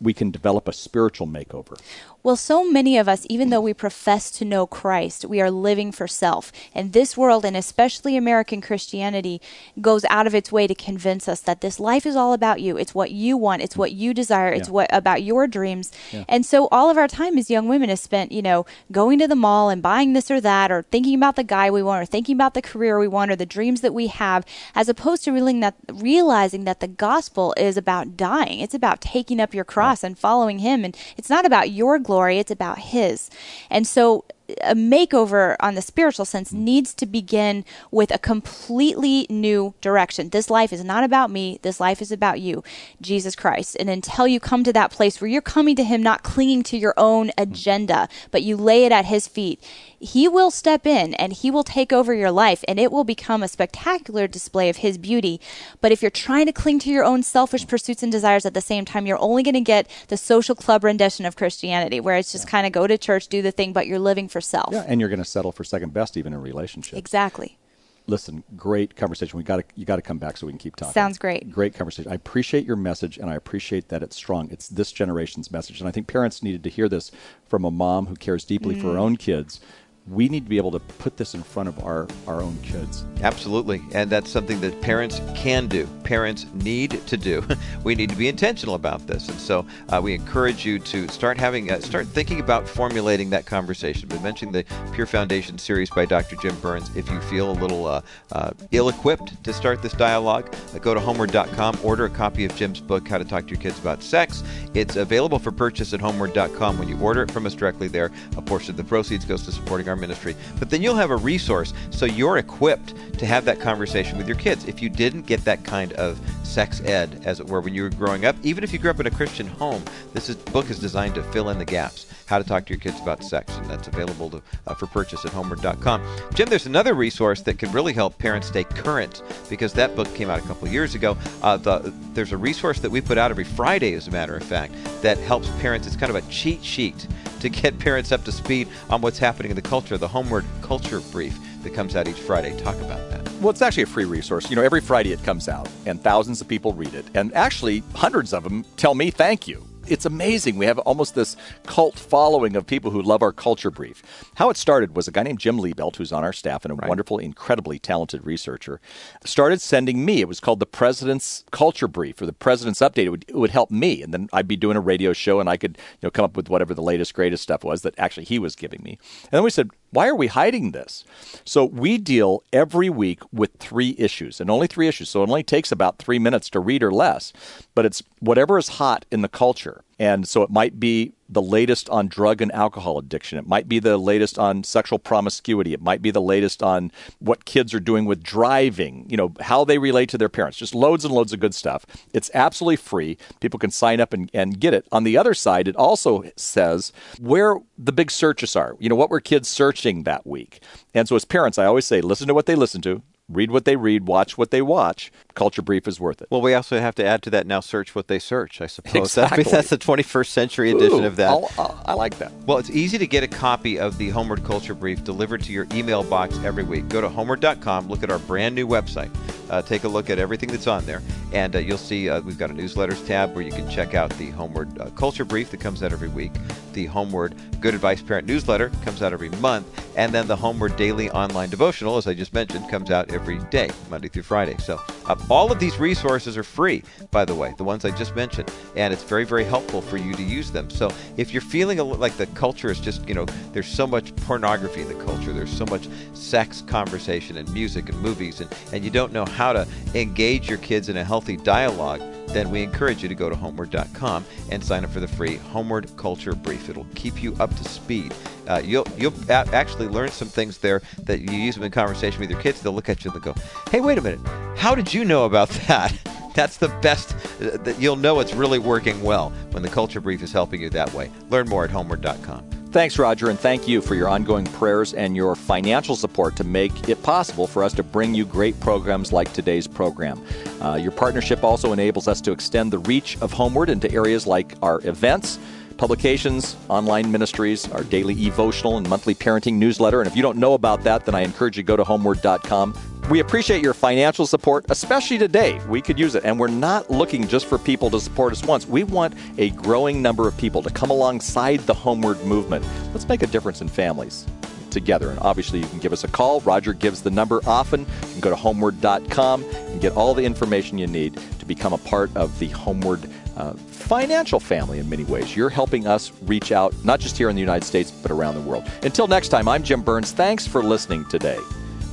we 0.00 0.12
can 0.14 0.30
develop 0.30 0.68
a 0.68 0.72
spiritual 0.72 1.26
makeover. 1.26 1.78
Well, 2.22 2.36
so 2.36 2.68
many 2.70 2.98
of 2.98 3.08
us, 3.08 3.26
even 3.30 3.50
though 3.50 3.60
we 3.60 3.72
profess 3.72 4.30
to 4.32 4.44
know 4.44 4.66
Christ, 4.66 5.24
we 5.24 5.40
are 5.40 5.50
living 5.50 5.92
for 5.92 6.06
self. 6.06 6.52
And 6.74 6.92
this 6.92 7.16
world, 7.16 7.44
and 7.44 7.56
especially 7.56 8.16
American 8.16 8.60
Christianity, 8.60 9.40
goes 9.80 10.04
out 10.10 10.26
of 10.26 10.34
its 10.34 10.52
way 10.52 10.66
to 10.66 10.74
convince 10.74 11.28
us 11.28 11.40
that 11.42 11.60
this 11.60 11.80
life 11.80 12.04
is 12.04 12.16
all 12.16 12.32
about 12.32 12.60
you. 12.60 12.76
It's 12.76 12.94
what 12.94 13.12
you 13.12 13.36
want. 13.36 13.62
It's 13.62 13.76
what 13.76 13.92
you 13.92 14.12
desire. 14.12 14.52
It's 14.52 14.68
Yeah. 14.68 14.72
what 14.74 14.90
about 14.92 15.22
your 15.22 15.46
dreams. 15.46 15.90
Yeah. 16.12 16.24
And 16.28 16.44
so 16.44 16.68
all 16.70 16.90
of 16.90 16.98
our 16.98 17.08
time 17.08 17.38
as 17.38 17.50
young 17.50 17.66
women 17.68 17.88
is 17.88 18.00
spent, 18.00 18.30
you 18.30 18.42
know, 18.42 18.66
going 18.92 19.18
to 19.20 19.28
the 19.28 19.36
mall 19.36 19.70
and 19.70 19.80
buying 19.80 20.12
this 20.12 20.30
or 20.30 20.40
that, 20.40 20.70
or 20.70 20.82
thinking 20.82 21.14
about 21.14 21.36
the 21.36 21.44
guy 21.44 21.70
we 21.70 21.82
want, 21.82 22.02
or 22.02 22.06
thinking 22.06 22.34
about 22.34 22.54
the 22.54 22.62
career 22.62 22.98
we 22.98 23.08
want, 23.08 23.30
or 23.30 23.36
the 23.36 23.46
dreams 23.46 23.80
that 23.80 23.94
we 23.94 24.08
have, 24.08 24.44
as 24.74 24.88
opposed 24.88 25.24
to 25.24 25.32
realizing 25.32 25.60
that, 25.60 25.74
realizing 25.92 26.64
that 26.64 26.80
the 26.80 26.88
gospel 26.88 27.54
is 27.56 27.76
about 27.76 28.16
dying. 28.16 28.60
It's 28.60 28.74
about 28.74 29.00
taking 29.00 29.40
up 29.40 29.54
your 29.54 29.64
cross 29.64 29.87
and 30.04 30.18
following 30.18 30.58
Him. 30.60 30.84
And 30.84 30.96
it's 31.16 31.30
not 31.30 31.44
about 31.44 31.70
your 31.70 31.98
glory, 31.98 32.38
it's 32.38 32.50
about 32.50 32.78
His. 32.78 33.30
And 33.70 33.86
so 33.86 34.24
a 34.62 34.74
makeover 34.74 35.56
on 35.60 35.74
the 35.74 35.82
spiritual 35.82 36.24
sense 36.24 36.52
mm. 36.52 36.58
needs 36.58 36.94
to 36.94 37.06
begin 37.06 37.64
with 37.90 38.10
a 38.10 38.18
completely 38.18 39.26
new 39.28 39.74
direction. 39.80 40.30
This 40.30 40.48
life 40.48 40.72
is 40.72 40.82
not 40.82 41.04
about 41.04 41.30
me. 41.30 41.58
This 41.62 41.80
life 41.80 42.00
is 42.00 42.10
about 42.10 42.40
you, 42.40 42.64
Jesus 43.00 43.36
Christ. 43.36 43.76
And 43.78 43.90
until 43.90 44.26
you 44.26 44.40
come 44.40 44.64
to 44.64 44.72
that 44.72 44.90
place 44.90 45.20
where 45.20 45.28
you're 45.28 45.42
coming 45.42 45.76
to 45.76 45.84
Him, 45.84 46.02
not 46.02 46.22
clinging 46.22 46.62
to 46.64 46.78
your 46.78 46.94
own 46.96 47.28
mm. 47.28 47.32
agenda, 47.36 48.08
but 48.30 48.42
you 48.42 48.56
lay 48.56 48.84
it 48.84 48.92
at 48.92 49.04
His 49.04 49.28
feet, 49.28 49.62
He 49.98 50.26
will 50.26 50.50
step 50.50 50.86
in 50.86 51.14
and 51.14 51.32
He 51.34 51.50
will 51.50 51.64
take 51.64 51.92
over 51.92 52.14
your 52.14 52.30
life 52.30 52.64
and 52.66 52.78
it 52.78 52.90
will 52.90 53.04
become 53.04 53.42
a 53.42 53.48
spectacular 53.48 54.26
display 54.26 54.70
of 54.70 54.78
His 54.78 54.96
beauty. 54.96 55.40
But 55.80 55.92
if 55.92 56.00
you're 56.00 56.10
trying 56.10 56.46
to 56.46 56.52
cling 56.52 56.78
to 56.80 56.90
your 56.90 57.04
own 57.04 57.22
selfish 57.22 57.66
mm. 57.66 57.68
pursuits 57.68 58.02
and 58.02 58.10
desires 58.10 58.46
at 58.46 58.54
the 58.54 58.60
same 58.62 58.86
time, 58.86 59.06
you're 59.06 59.20
only 59.20 59.42
going 59.42 59.54
to 59.54 59.60
get 59.60 59.90
the 60.08 60.16
social 60.16 60.54
club 60.54 60.84
rendition 60.84 61.26
of 61.26 61.36
Christianity, 61.36 62.00
where 62.00 62.16
it's 62.16 62.32
just 62.32 62.48
kind 62.48 62.66
of 62.66 62.72
go 62.72 62.86
to 62.86 62.96
church, 62.96 63.28
do 63.28 63.42
the 63.42 63.52
thing, 63.52 63.74
but 63.74 63.86
you're 63.86 63.98
living 63.98 64.26
for 64.26 64.37
self. 64.40 64.72
Yeah, 64.72 64.84
and 64.86 65.00
you're 65.00 65.08
going 65.08 65.18
to 65.18 65.24
settle 65.24 65.52
for 65.52 65.64
second 65.64 65.92
best 65.92 66.16
even 66.16 66.32
in 66.32 66.40
relationships. 66.40 66.98
Exactly. 66.98 67.58
Listen, 68.06 68.42
great 68.56 68.96
conversation. 68.96 69.36
We 69.36 69.42
got 69.44 69.56
to 69.58 69.64
you 69.74 69.84
got 69.84 69.96
to 69.96 70.02
come 70.02 70.16
back 70.16 70.38
so 70.38 70.46
we 70.46 70.52
can 70.52 70.58
keep 70.58 70.76
talking. 70.76 70.94
Sounds 70.94 71.18
great. 71.18 71.50
Great 71.50 71.74
conversation. 71.74 72.10
I 72.10 72.14
appreciate 72.14 72.64
your 72.64 72.76
message, 72.76 73.18
and 73.18 73.28
I 73.28 73.34
appreciate 73.34 73.88
that 73.88 74.02
it's 74.02 74.16
strong. 74.16 74.48
It's 74.50 74.68
this 74.68 74.92
generation's 74.92 75.52
message, 75.52 75.80
and 75.80 75.86
I 75.88 75.92
think 75.92 76.06
parents 76.06 76.42
needed 76.42 76.64
to 76.64 76.70
hear 76.70 76.88
this 76.88 77.10
from 77.46 77.64
a 77.66 77.70
mom 77.70 78.06
who 78.06 78.16
cares 78.16 78.44
deeply 78.46 78.74
for 78.80 78.86
Mm. 78.86 78.92
her 78.92 78.98
own 78.98 79.16
kids. 79.16 79.60
We 80.10 80.28
need 80.28 80.44
to 80.44 80.48
be 80.48 80.56
able 80.56 80.70
to 80.72 80.80
put 80.80 81.16
this 81.16 81.34
in 81.34 81.42
front 81.42 81.68
of 81.68 81.84
our 81.84 82.06
our 82.26 82.40
own 82.40 82.56
kids. 82.62 83.04
Absolutely. 83.22 83.82
And 83.92 84.08
that's 84.08 84.30
something 84.30 84.60
that 84.60 84.80
parents 84.80 85.20
can 85.34 85.66
do. 85.66 85.86
Parents 86.04 86.46
need 86.54 87.04
to 87.06 87.16
do. 87.16 87.46
we 87.84 87.94
need 87.94 88.10
to 88.10 88.16
be 88.16 88.28
intentional 88.28 88.74
about 88.74 89.06
this. 89.06 89.28
And 89.28 89.38
so 89.38 89.66
uh, 89.88 90.00
we 90.02 90.14
encourage 90.14 90.64
you 90.64 90.78
to 90.78 91.08
start 91.08 91.38
having, 91.38 91.70
uh, 91.70 91.80
start 91.80 92.06
thinking 92.06 92.40
about 92.40 92.68
formulating 92.68 93.30
that 93.30 93.46
conversation. 93.46 94.08
We 94.08 94.18
mentioned 94.20 94.54
the 94.54 94.64
Pure 94.92 95.06
Foundation 95.06 95.58
series 95.58 95.90
by 95.90 96.06
Dr. 96.06 96.36
Jim 96.36 96.58
Burns. 96.60 96.94
If 96.96 97.10
you 97.10 97.20
feel 97.22 97.50
a 97.50 97.52
little 97.52 97.86
uh, 97.86 98.02
uh, 98.32 98.50
ill 98.70 98.88
equipped 98.88 99.42
to 99.44 99.52
start 99.52 99.82
this 99.82 99.92
dialogue, 99.92 100.54
uh, 100.74 100.78
go 100.78 100.94
to 100.94 101.00
homeword.com, 101.00 101.78
order 101.82 102.04
a 102.04 102.10
copy 102.10 102.44
of 102.44 102.54
Jim's 102.54 102.80
book, 102.80 103.08
How 103.08 103.18
to 103.18 103.24
Talk 103.24 103.44
to 103.44 103.50
Your 103.50 103.60
Kids 103.60 103.78
About 103.78 104.02
Sex. 104.02 104.42
It's 104.74 104.96
available 104.96 105.38
for 105.38 105.50
purchase 105.50 105.92
at 105.92 106.00
homeword.com. 106.00 106.78
When 106.78 106.88
you 106.88 106.98
order 107.00 107.22
it 107.22 107.30
from 107.30 107.46
us 107.46 107.54
directly 107.54 107.88
there, 107.88 108.12
a 108.36 108.42
portion 108.42 108.70
of 108.70 108.76
the 108.76 108.84
proceeds 108.84 109.24
goes 109.24 109.44
to 109.44 109.52
supporting 109.52 109.88
our 109.88 109.96
ministry. 109.98 110.34
But 110.58 110.70
then 110.70 110.82
you'll 110.82 110.96
have 110.96 111.10
a 111.10 111.16
resource 111.16 111.72
so 111.90 112.06
you're 112.06 112.38
equipped 112.38 112.94
to 113.18 113.26
have 113.26 113.44
that 113.44 113.60
conversation 113.60 114.16
with 114.16 114.26
your 114.26 114.36
kids. 114.36 114.66
If 114.66 114.80
you 114.80 114.88
didn't 114.88 115.26
get 115.26 115.44
that 115.44 115.64
kind 115.64 115.92
of 115.94 116.18
sex 116.44 116.80
ed, 116.82 117.22
as 117.24 117.40
it 117.40 117.46
were, 117.46 117.60
when 117.60 117.74
you 117.74 117.82
were 117.82 117.90
growing 117.90 118.24
up, 118.24 118.36
even 118.42 118.64
if 118.64 118.72
you 118.72 118.78
grew 118.78 118.90
up 118.90 119.00
in 119.00 119.06
a 119.06 119.10
Christian 119.10 119.46
home, 119.46 119.82
this 120.14 120.28
is, 120.28 120.36
book 120.36 120.70
is 120.70 120.78
designed 120.78 121.14
to 121.16 121.22
fill 121.24 121.50
in 121.50 121.58
the 121.58 121.64
gaps. 121.64 122.06
How 122.26 122.38
to 122.38 122.44
talk 122.44 122.66
to 122.66 122.74
your 122.74 122.80
kids 122.80 123.00
about 123.00 123.24
sex, 123.24 123.56
and 123.56 123.70
that's 123.70 123.88
available 123.88 124.28
to, 124.30 124.42
uh, 124.66 124.74
for 124.74 124.86
purchase 124.86 125.24
at 125.24 125.32
homeword.com. 125.32 126.02
Jim, 126.34 126.48
there's 126.48 126.66
another 126.66 126.94
resource 126.94 127.40
that 127.42 127.58
can 127.58 127.72
really 127.72 127.92
help 127.92 128.18
parents 128.18 128.48
stay 128.48 128.64
current 128.64 129.22
because 129.48 129.72
that 129.74 129.96
book 129.96 130.12
came 130.14 130.28
out 130.28 130.38
a 130.38 130.42
couple 130.42 130.68
years 130.68 130.94
ago. 130.94 131.16
Uh, 131.42 131.56
the, 131.56 131.92
there's 132.12 132.32
a 132.32 132.36
resource 132.36 132.80
that 132.80 132.90
we 132.90 133.00
put 133.00 133.16
out 133.16 133.30
every 133.30 133.44
Friday, 133.44 133.94
as 133.94 134.08
a 134.08 134.10
matter 134.10 134.36
of 134.36 134.42
fact, 134.42 134.74
that 135.02 135.16
helps 135.18 135.48
parents. 135.60 135.86
It's 135.86 135.96
kind 135.96 136.14
of 136.14 136.16
a 136.16 136.30
cheat 136.30 136.62
sheet 136.62 137.06
to 137.40 137.48
get 137.48 137.78
parents 137.78 138.12
up 138.12 138.24
to 138.24 138.32
speed 138.32 138.68
on 138.90 139.00
what's 139.00 139.18
happening 139.18 139.50
in 139.50 139.56
the 139.56 139.62
culture. 139.62 139.87
The 139.96 140.08
HomeWord 140.08 140.44
Culture 140.60 141.00
Brief 141.12 141.38
that 141.62 141.72
comes 141.72 141.96
out 141.96 142.08
each 142.08 142.20
Friday. 142.20 142.58
Talk 142.60 142.76
about 142.76 143.10
that. 143.10 143.26
Well, 143.40 143.50
it's 143.50 143.62
actually 143.62 143.84
a 143.84 143.86
free 143.86 144.04
resource. 144.04 144.50
You 144.50 144.56
know, 144.56 144.62
every 144.62 144.80
Friday 144.80 145.12
it 145.12 145.22
comes 145.22 145.48
out, 145.48 145.68
and 145.86 146.02
thousands 146.02 146.40
of 146.40 146.48
people 146.48 146.72
read 146.72 146.94
it, 146.94 147.06
and 147.14 147.32
actually 147.34 147.82
hundreds 147.94 148.32
of 148.32 148.44
them 148.44 148.64
tell 148.76 148.94
me 148.94 149.10
thank 149.10 149.46
you. 149.48 149.64
It's 149.90 150.04
amazing. 150.04 150.58
We 150.58 150.66
have 150.66 150.78
almost 150.80 151.14
this 151.14 151.36
cult 151.64 151.98
following 151.98 152.56
of 152.56 152.66
people 152.66 152.90
who 152.90 153.00
love 153.00 153.22
our 153.22 153.32
culture 153.32 153.70
brief. 153.70 154.02
How 154.34 154.50
it 154.50 154.58
started 154.58 154.94
was 154.94 155.08
a 155.08 155.10
guy 155.10 155.22
named 155.22 155.38
Jim 155.38 155.56
Liebelt, 155.56 155.96
who's 155.96 156.12
on 156.12 156.24
our 156.24 156.32
staff 156.32 156.64
and 156.64 156.72
a 156.72 156.86
wonderful, 156.86 157.18
incredibly 157.18 157.78
talented 157.78 158.26
researcher, 158.26 158.80
started 159.24 159.62
sending 159.62 160.04
me. 160.04 160.20
It 160.20 160.28
was 160.28 160.40
called 160.40 160.60
the 160.60 160.66
President's 160.66 161.44
Culture 161.52 161.88
Brief 161.88 162.20
or 162.20 162.26
the 162.26 162.34
President's 162.34 162.80
Update. 162.80 163.04
It 163.04 163.10
would, 163.10 163.24
it 163.28 163.36
would 163.36 163.50
help 163.50 163.70
me, 163.70 164.02
and 164.02 164.12
then 164.12 164.28
I'd 164.32 164.48
be 164.48 164.56
doing 164.56 164.76
a 164.76 164.80
radio 164.80 165.14
show, 165.14 165.40
and 165.40 165.48
I 165.48 165.56
could 165.56 165.78
you 165.78 166.06
know 166.06 166.10
come 166.10 166.24
up 166.24 166.36
with 166.36 166.50
whatever 166.50 166.74
the 166.74 166.82
latest, 166.82 167.14
greatest 167.14 167.42
stuff 167.42 167.64
was 167.64 167.80
that 167.82 167.94
actually 167.98 168.24
he 168.24 168.38
was 168.38 168.56
giving 168.56 168.82
me. 168.82 168.98
And 169.22 169.30
then 169.30 169.42
we 169.42 169.50
said, 169.50 169.70
why 169.90 170.08
are 170.08 170.14
we 170.14 170.26
hiding 170.26 170.72
this? 170.72 171.04
So 171.44 171.64
we 171.64 171.98
deal 171.98 172.42
every 172.52 172.90
week 172.90 173.20
with 173.32 173.52
three 173.58 173.94
issues, 173.98 174.40
and 174.40 174.50
only 174.50 174.66
three 174.66 174.88
issues. 174.88 175.08
So 175.10 175.22
it 175.22 175.28
only 175.28 175.42
takes 175.42 175.72
about 175.72 175.98
three 175.98 176.18
minutes 176.18 176.50
to 176.50 176.60
read 176.60 176.82
or 176.82 176.92
less. 176.92 177.32
But 177.74 177.86
it's 177.86 178.02
whatever 178.20 178.58
is 178.58 178.68
hot 178.68 179.04
in 179.10 179.22
the 179.22 179.28
culture. 179.28 179.82
And 179.98 180.28
so 180.28 180.42
it 180.42 180.50
might 180.50 180.78
be 180.78 181.12
the 181.28 181.42
latest 181.42 181.90
on 181.90 182.08
drug 182.08 182.40
and 182.40 182.50
alcohol 182.52 182.98
addiction. 182.98 183.38
It 183.38 183.46
might 183.46 183.68
be 183.68 183.80
the 183.80 183.98
latest 183.98 184.38
on 184.38 184.64
sexual 184.64 184.98
promiscuity. 184.98 185.74
It 185.74 185.82
might 185.82 186.00
be 186.00 186.10
the 186.10 186.22
latest 186.22 186.62
on 186.62 186.90
what 187.18 187.44
kids 187.44 187.74
are 187.74 187.80
doing 187.80 188.06
with 188.06 188.22
driving, 188.22 189.04
you 189.08 189.16
know, 189.16 189.34
how 189.40 189.64
they 189.64 189.78
relate 189.78 190.08
to 190.10 190.18
their 190.18 190.28
parents. 190.28 190.56
Just 190.56 190.74
loads 190.74 191.04
and 191.04 191.12
loads 191.12 191.32
of 191.32 191.40
good 191.40 191.54
stuff. 191.54 191.84
It's 192.14 192.30
absolutely 192.32 192.76
free. 192.76 193.18
People 193.40 193.58
can 193.58 193.70
sign 193.70 194.00
up 194.00 194.12
and, 194.12 194.30
and 194.32 194.58
get 194.58 194.72
it. 194.72 194.86
On 194.90 195.04
the 195.04 195.18
other 195.18 195.34
side, 195.34 195.68
it 195.68 195.76
also 195.76 196.24
says 196.36 196.92
where 197.20 197.56
the 197.76 197.92
big 197.92 198.10
searches 198.10 198.56
are. 198.56 198.76
You 198.78 198.88
know, 198.88 198.96
what 198.96 199.10
were 199.10 199.20
kids 199.20 199.48
searching 199.48 200.04
that 200.04 200.26
week? 200.26 200.62
And 200.94 201.06
so 201.08 201.16
as 201.16 201.24
parents, 201.24 201.58
I 201.58 201.66
always 201.66 201.84
say, 201.84 202.00
listen 202.00 202.28
to 202.28 202.34
what 202.34 202.46
they 202.46 202.54
listen 202.54 202.80
to. 202.82 203.02
Read 203.30 203.50
what 203.50 203.66
they 203.66 203.76
read, 203.76 204.06
watch 204.06 204.38
what 204.38 204.50
they 204.50 204.62
watch. 204.62 205.12
Culture 205.34 205.60
Brief 205.60 205.86
is 205.86 206.00
worth 206.00 206.22
it. 206.22 206.28
Well, 206.30 206.40
we 206.40 206.54
also 206.54 206.80
have 206.80 206.94
to 206.94 207.04
add 207.04 207.22
to 207.24 207.30
that 207.30 207.46
now 207.46 207.60
search 207.60 207.94
what 207.94 208.08
they 208.08 208.18
search, 208.18 208.60
I 208.62 208.66
suppose. 208.66 208.94
Exactly. 209.18 209.44
That's, 209.44 209.68
that's 209.68 209.70
the 209.70 209.78
21st 209.78 210.26
century 210.28 210.70
edition 210.70 211.04
Ooh, 211.04 211.06
of 211.06 211.16
that. 211.16 211.28
I'll- 211.28 211.50
I'll- 211.58 211.82
I 211.86 211.92
like 211.94 212.18
that. 212.18 212.32
Well, 212.46 212.58
it's 212.58 212.70
easy 212.70 212.96
to 212.98 213.06
get 213.06 213.22
a 213.22 213.28
copy 213.28 213.78
of 213.78 213.98
the 213.98 214.10
HomeWord 214.10 214.44
Culture 214.44 214.74
Brief 214.74 215.04
delivered 215.04 215.42
to 215.44 215.52
your 215.52 215.66
email 215.74 216.02
box 216.02 216.38
every 216.44 216.62
week. 216.64 216.88
Go 216.88 217.00
to 217.00 217.08
homeword.com, 217.08 217.88
look 217.88 218.02
at 218.02 218.10
our 218.10 218.18
brand 218.20 218.54
new 218.54 218.66
website, 218.66 219.10
uh, 219.50 219.60
take 219.62 219.84
a 219.84 219.88
look 219.88 220.08
at 220.10 220.18
everything 220.18 220.48
that's 220.50 220.66
on 220.66 220.84
there, 220.86 221.02
and 221.32 221.54
uh, 221.54 221.58
you'll 221.58 221.78
see 221.78 222.08
uh, 222.08 222.20
we've 222.22 222.38
got 222.38 222.50
a 222.50 222.54
newsletters 222.54 223.04
tab 223.06 223.34
where 223.34 223.44
you 223.44 223.52
can 223.52 223.68
check 223.68 223.94
out 223.94 224.10
the 224.18 224.30
HomeWord 224.32 224.80
uh, 224.80 224.90
Culture 224.90 225.24
Brief 225.24 225.50
that 225.50 225.60
comes 225.60 225.82
out 225.82 225.92
every 225.92 226.08
week, 226.08 226.32
the 226.72 226.86
HomeWord 226.88 227.32
Good 227.60 227.74
Advice 227.74 228.02
Parent 228.02 228.26
newsletter 228.26 228.70
comes 228.84 229.02
out 229.02 229.12
every 229.12 229.30
month, 229.30 229.66
and 229.96 230.12
then 230.12 230.26
the 230.26 230.36
HomeWord 230.36 230.76
Daily 230.76 231.10
Online 231.10 231.48
Devotional, 231.48 231.96
as 231.96 232.06
I 232.06 232.14
just 232.14 232.32
mentioned, 232.34 232.68
comes 232.68 232.90
out 232.90 233.10
every 233.10 233.17
day, 233.50 233.70
Monday 233.90 234.08
through 234.08 234.22
Friday. 234.22 234.56
So 234.58 234.80
uh, 235.06 235.16
all 235.28 235.50
of 235.52 235.58
these 235.58 235.78
resources 235.78 236.36
are 236.36 236.42
free, 236.42 236.82
by 237.10 237.24
the 237.24 237.34
way, 237.34 237.54
the 237.56 237.64
ones 237.64 237.84
I 237.84 237.90
just 237.90 238.14
mentioned, 238.14 238.52
and 238.76 238.92
it's 238.92 239.02
very, 239.02 239.24
very 239.24 239.44
helpful 239.44 239.80
for 239.80 239.96
you 239.96 240.14
to 240.14 240.22
use 240.22 240.50
them. 240.50 240.70
So 240.70 240.90
if 241.16 241.32
you're 241.32 241.42
feeling 241.42 241.78
a, 241.78 241.84
li- 241.84 241.96
like 241.96 242.16
the 242.16 242.26
culture 242.28 242.70
is 242.70 242.80
just, 242.80 243.06
you 243.08 243.14
know, 243.14 243.26
there's 243.52 243.68
so 243.68 243.86
much 243.86 244.14
pornography 244.16 244.82
in 244.82 244.88
the 244.88 245.04
culture, 245.04 245.32
there's 245.32 245.56
so 245.56 245.66
much 245.66 245.88
sex 246.14 246.62
conversation 246.62 247.36
and 247.36 247.52
music 247.52 247.88
and 247.88 248.00
movies, 248.00 248.40
and, 248.40 248.52
and 248.72 248.84
you 248.84 248.90
don't 248.90 249.12
know 249.12 249.24
how 249.24 249.52
to 249.52 249.66
engage 249.94 250.48
your 250.48 250.58
kids 250.58 250.88
in 250.88 250.96
a 250.96 251.04
healthy 251.04 251.36
dialogue, 251.36 252.00
then 252.30 252.50
we 252.50 252.62
encourage 252.62 253.02
you 253.02 253.08
to 253.08 253.14
go 253.14 253.28
to 253.28 253.36
homeword.com 253.36 254.24
and 254.50 254.62
sign 254.62 254.84
up 254.84 254.90
for 254.90 255.00
the 255.00 255.08
free 255.08 255.36
HomeWord 255.52 255.96
Culture 255.96 256.34
Brief. 256.34 256.68
It'll 256.68 256.86
keep 256.94 257.22
you 257.22 257.34
up 257.40 257.54
to 257.56 257.64
speed. 257.64 258.14
Uh, 258.46 258.60
you'll 258.64 258.86
you'll 258.96 259.14
a- 259.28 259.48
actually 259.52 259.88
learn 259.88 260.10
some 260.10 260.28
things 260.28 260.58
there 260.58 260.82
that 261.04 261.20
you 261.20 261.32
use 261.32 261.54
them 261.54 261.64
in 261.64 261.70
conversation 261.70 262.20
with 262.20 262.30
your 262.30 262.40
kids. 262.40 262.60
They'll 262.62 262.72
look 262.72 262.88
at 262.88 263.04
you 263.04 263.10
and 263.10 263.22
they'll 263.22 263.34
go, 263.34 263.40
"Hey, 263.70 263.80
wait 263.80 263.98
a 263.98 264.02
minute, 264.02 264.20
how 264.56 264.74
did 264.74 264.92
you 264.92 265.04
know 265.04 265.24
about 265.24 265.48
that?" 265.68 265.92
That's 266.34 266.56
the 266.56 266.68
best. 266.82 267.14
Uh, 267.42 267.56
that 267.58 267.80
you'll 267.80 267.96
know 267.96 268.20
it's 268.20 268.32
really 268.34 268.58
working 268.58 269.02
well 269.02 269.30
when 269.50 269.62
the 269.62 269.68
Culture 269.68 270.00
Brief 270.00 270.22
is 270.22 270.32
helping 270.32 270.60
you 270.62 270.70
that 270.70 270.92
way. 270.94 271.10
Learn 271.30 271.48
more 271.48 271.64
at 271.64 271.70
homeword.com. 271.70 272.57
Thanks, 272.70 272.98
Roger, 272.98 273.30
and 273.30 273.40
thank 273.40 273.66
you 273.66 273.80
for 273.80 273.94
your 273.94 274.08
ongoing 274.08 274.44
prayers 274.44 274.92
and 274.92 275.16
your 275.16 275.34
financial 275.34 275.96
support 275.96 276.36
to 276.36 276.44
make 276.44 276.90
it 276.90 277.02
possible 277.02 277.46
for 277.46 277.64
us 277.64 277.72
to 277.72 277.82
bring 277.82 278.14
you 278.14 278.26
great 278.26 278.60
programs 278.60 279.10
like 279.10 279.32
today's 279.32 279.66
program. 279.66 280.22
Uh, 280.60 280.74
your 280.74 280.92
partnership 280.92 281.42
also 281.42 281.72
enables 281.72 282.06
us 282.06 282.20
to 282.20 282.30
extend 282.30 282.70
the 282.70 282.78
reach 282.80 283.16
of 283.22 283.32
HomeWord 283.32 283.70
into 283.70 283.90
areas 283.90 284.26
like 284.26 284.54
our 284.62 284.86
events 284.86 285.38
publications, 285.78 286.56
online 286.68 287.10
ministries, 287.10 287.70
our 287.72 287.84
daily 287.84 288.14
evotional 288.26 288.76
and 288.76 288.88
monthly 288.88 289.14
parenting 289.14 289.54
newsletter. 289.54 290.00
And 290.00 290.10
if 290.10 290.16
you 290.16 290.22
don't 290.22 290.36
know 290.36 290.54
about 290.54 290.82
that, 290.82 291.06
then 291.06 291.14
I 291.14 291.22
encourage 291.22 291.56
you 291.56 291.62
to 291.62 291.66
go 291.66 291.76
to 291.76 291.84
homeword.com. 291.84 292.74
We 293.08 293.20
appreciate 293.20 293.62
your 293.62 293.72
financial 293.72 294.26
support, 294.26 294.66
especially 294.68 295.16
today. 295.16 295.58
We 295.66 295.80
could 295.80 295.98
use 295.98 296.14
it. 296.14 296.24
And 296.24 296.38
we're 296.38 296.48
not 296.48 296.90
looking 296.90 297.26
just 297.26 297.46
for 297.46 297.56
people 297.56 297.88
to 297.90 298.00
support 298.00 298.32
us 298.32 298.42
once. 298.44 298.66
We 298.66 298.84
want 298.84 299.14
a 299.38 299.48
growing 299.50 300.02
number 300.02 300.28
of 300.28 300.36
people 300.36 300.62
to 300.62 300.70
come 300.70 300.90
alongside 300.90 301.60
the 301.60 301.72
HomeWord 301.74 302.22
movement. 302.24 302.66
Let's 302.92 303.08
make 303.08 303.22
a 303.22 303.26
difference 303.26 303.62
in 303.62 303.68
families 303.68 304.26
together. 304.70 305.10
And 305.10 305.18
obviously, 305.20 305.60
you 305.60 305.66
can 305.68 305.78
give 305.78 305.92
us 305.92 306.04
a 306.04 306.08
call. 306.08 306.40
Roger 306.40 306.74
gives 306.74 307.00
the 307.02 307.10
number 307.10 307.40
often. 307.46 307.80
You 307.80 308.12
can 308.12 308.20
go 308.20 308.30
to 308.30 308.36
homeword.com 308.36 309.44
and 309.44 309.80
get 309.80 309.92
all 309.94 310.12
the 310.12 310.24
information 310.24 310.76
you 310.76 310.86
need 310.86 311.18
to 311.38 311.46
become 311.46 311.72
a 311.72 311.78
part 311.78 312.14
of 312.16 312.38
the 312.38 312.48
HomeWord 312.48 313.10
uh, 313.38 313.52
financial 313.54 314.40
family 314.40 314.80
in 314.80 314.88
many 314.90 315.04
ways. 315.04 315.34
You're 315.34 315.48
helping 315.48 315.86
us 315.86 316.12
reach 316.22 316.52
out, 316.52 316.74
not 316.84 317.00
just 317.00 317.16
here 317.16 317.30
in 317.30 317.36
the 317.36 317.40
United 317.40 317.64
States, 317.64 317.90
but 317.90 318.10
around 318.10 318.34
the 318.34 318.40
world. 318.40 318.68
Until 318.82 319.06
next 319.06 319.28
time, 319.28 319.48
I'm 319.48 319.62
Jim 319.62 319.80
Burns. 319.80 320.12
Thanks 320.12 320.46
for 320.46 320.62
listening 320.62 321.04
today 321.06 321.38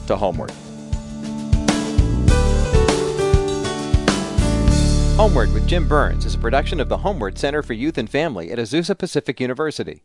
to 0.08 0.16
HomeWord. 0.16 0.52
HomeWord 5.16 5.54
with 5.54 5.66
Jim 5.66 5.88
Burns 5.88 6.26
is 6.26 6.36
a 6.36 6.38
production 6.38 6.82
of 6.82 6.90
the 6.90 6.98
HomeWord 6.98 7.38
Center 7.38 7.64
for 7.64 7.72
Youth 7.72 7.98
and 7.98 8.10
Family 8.10 8.52
at 8.52 8.60
Azusa 8.60 8.98
Pacific 8.98 9.40
University. 9.40 9.94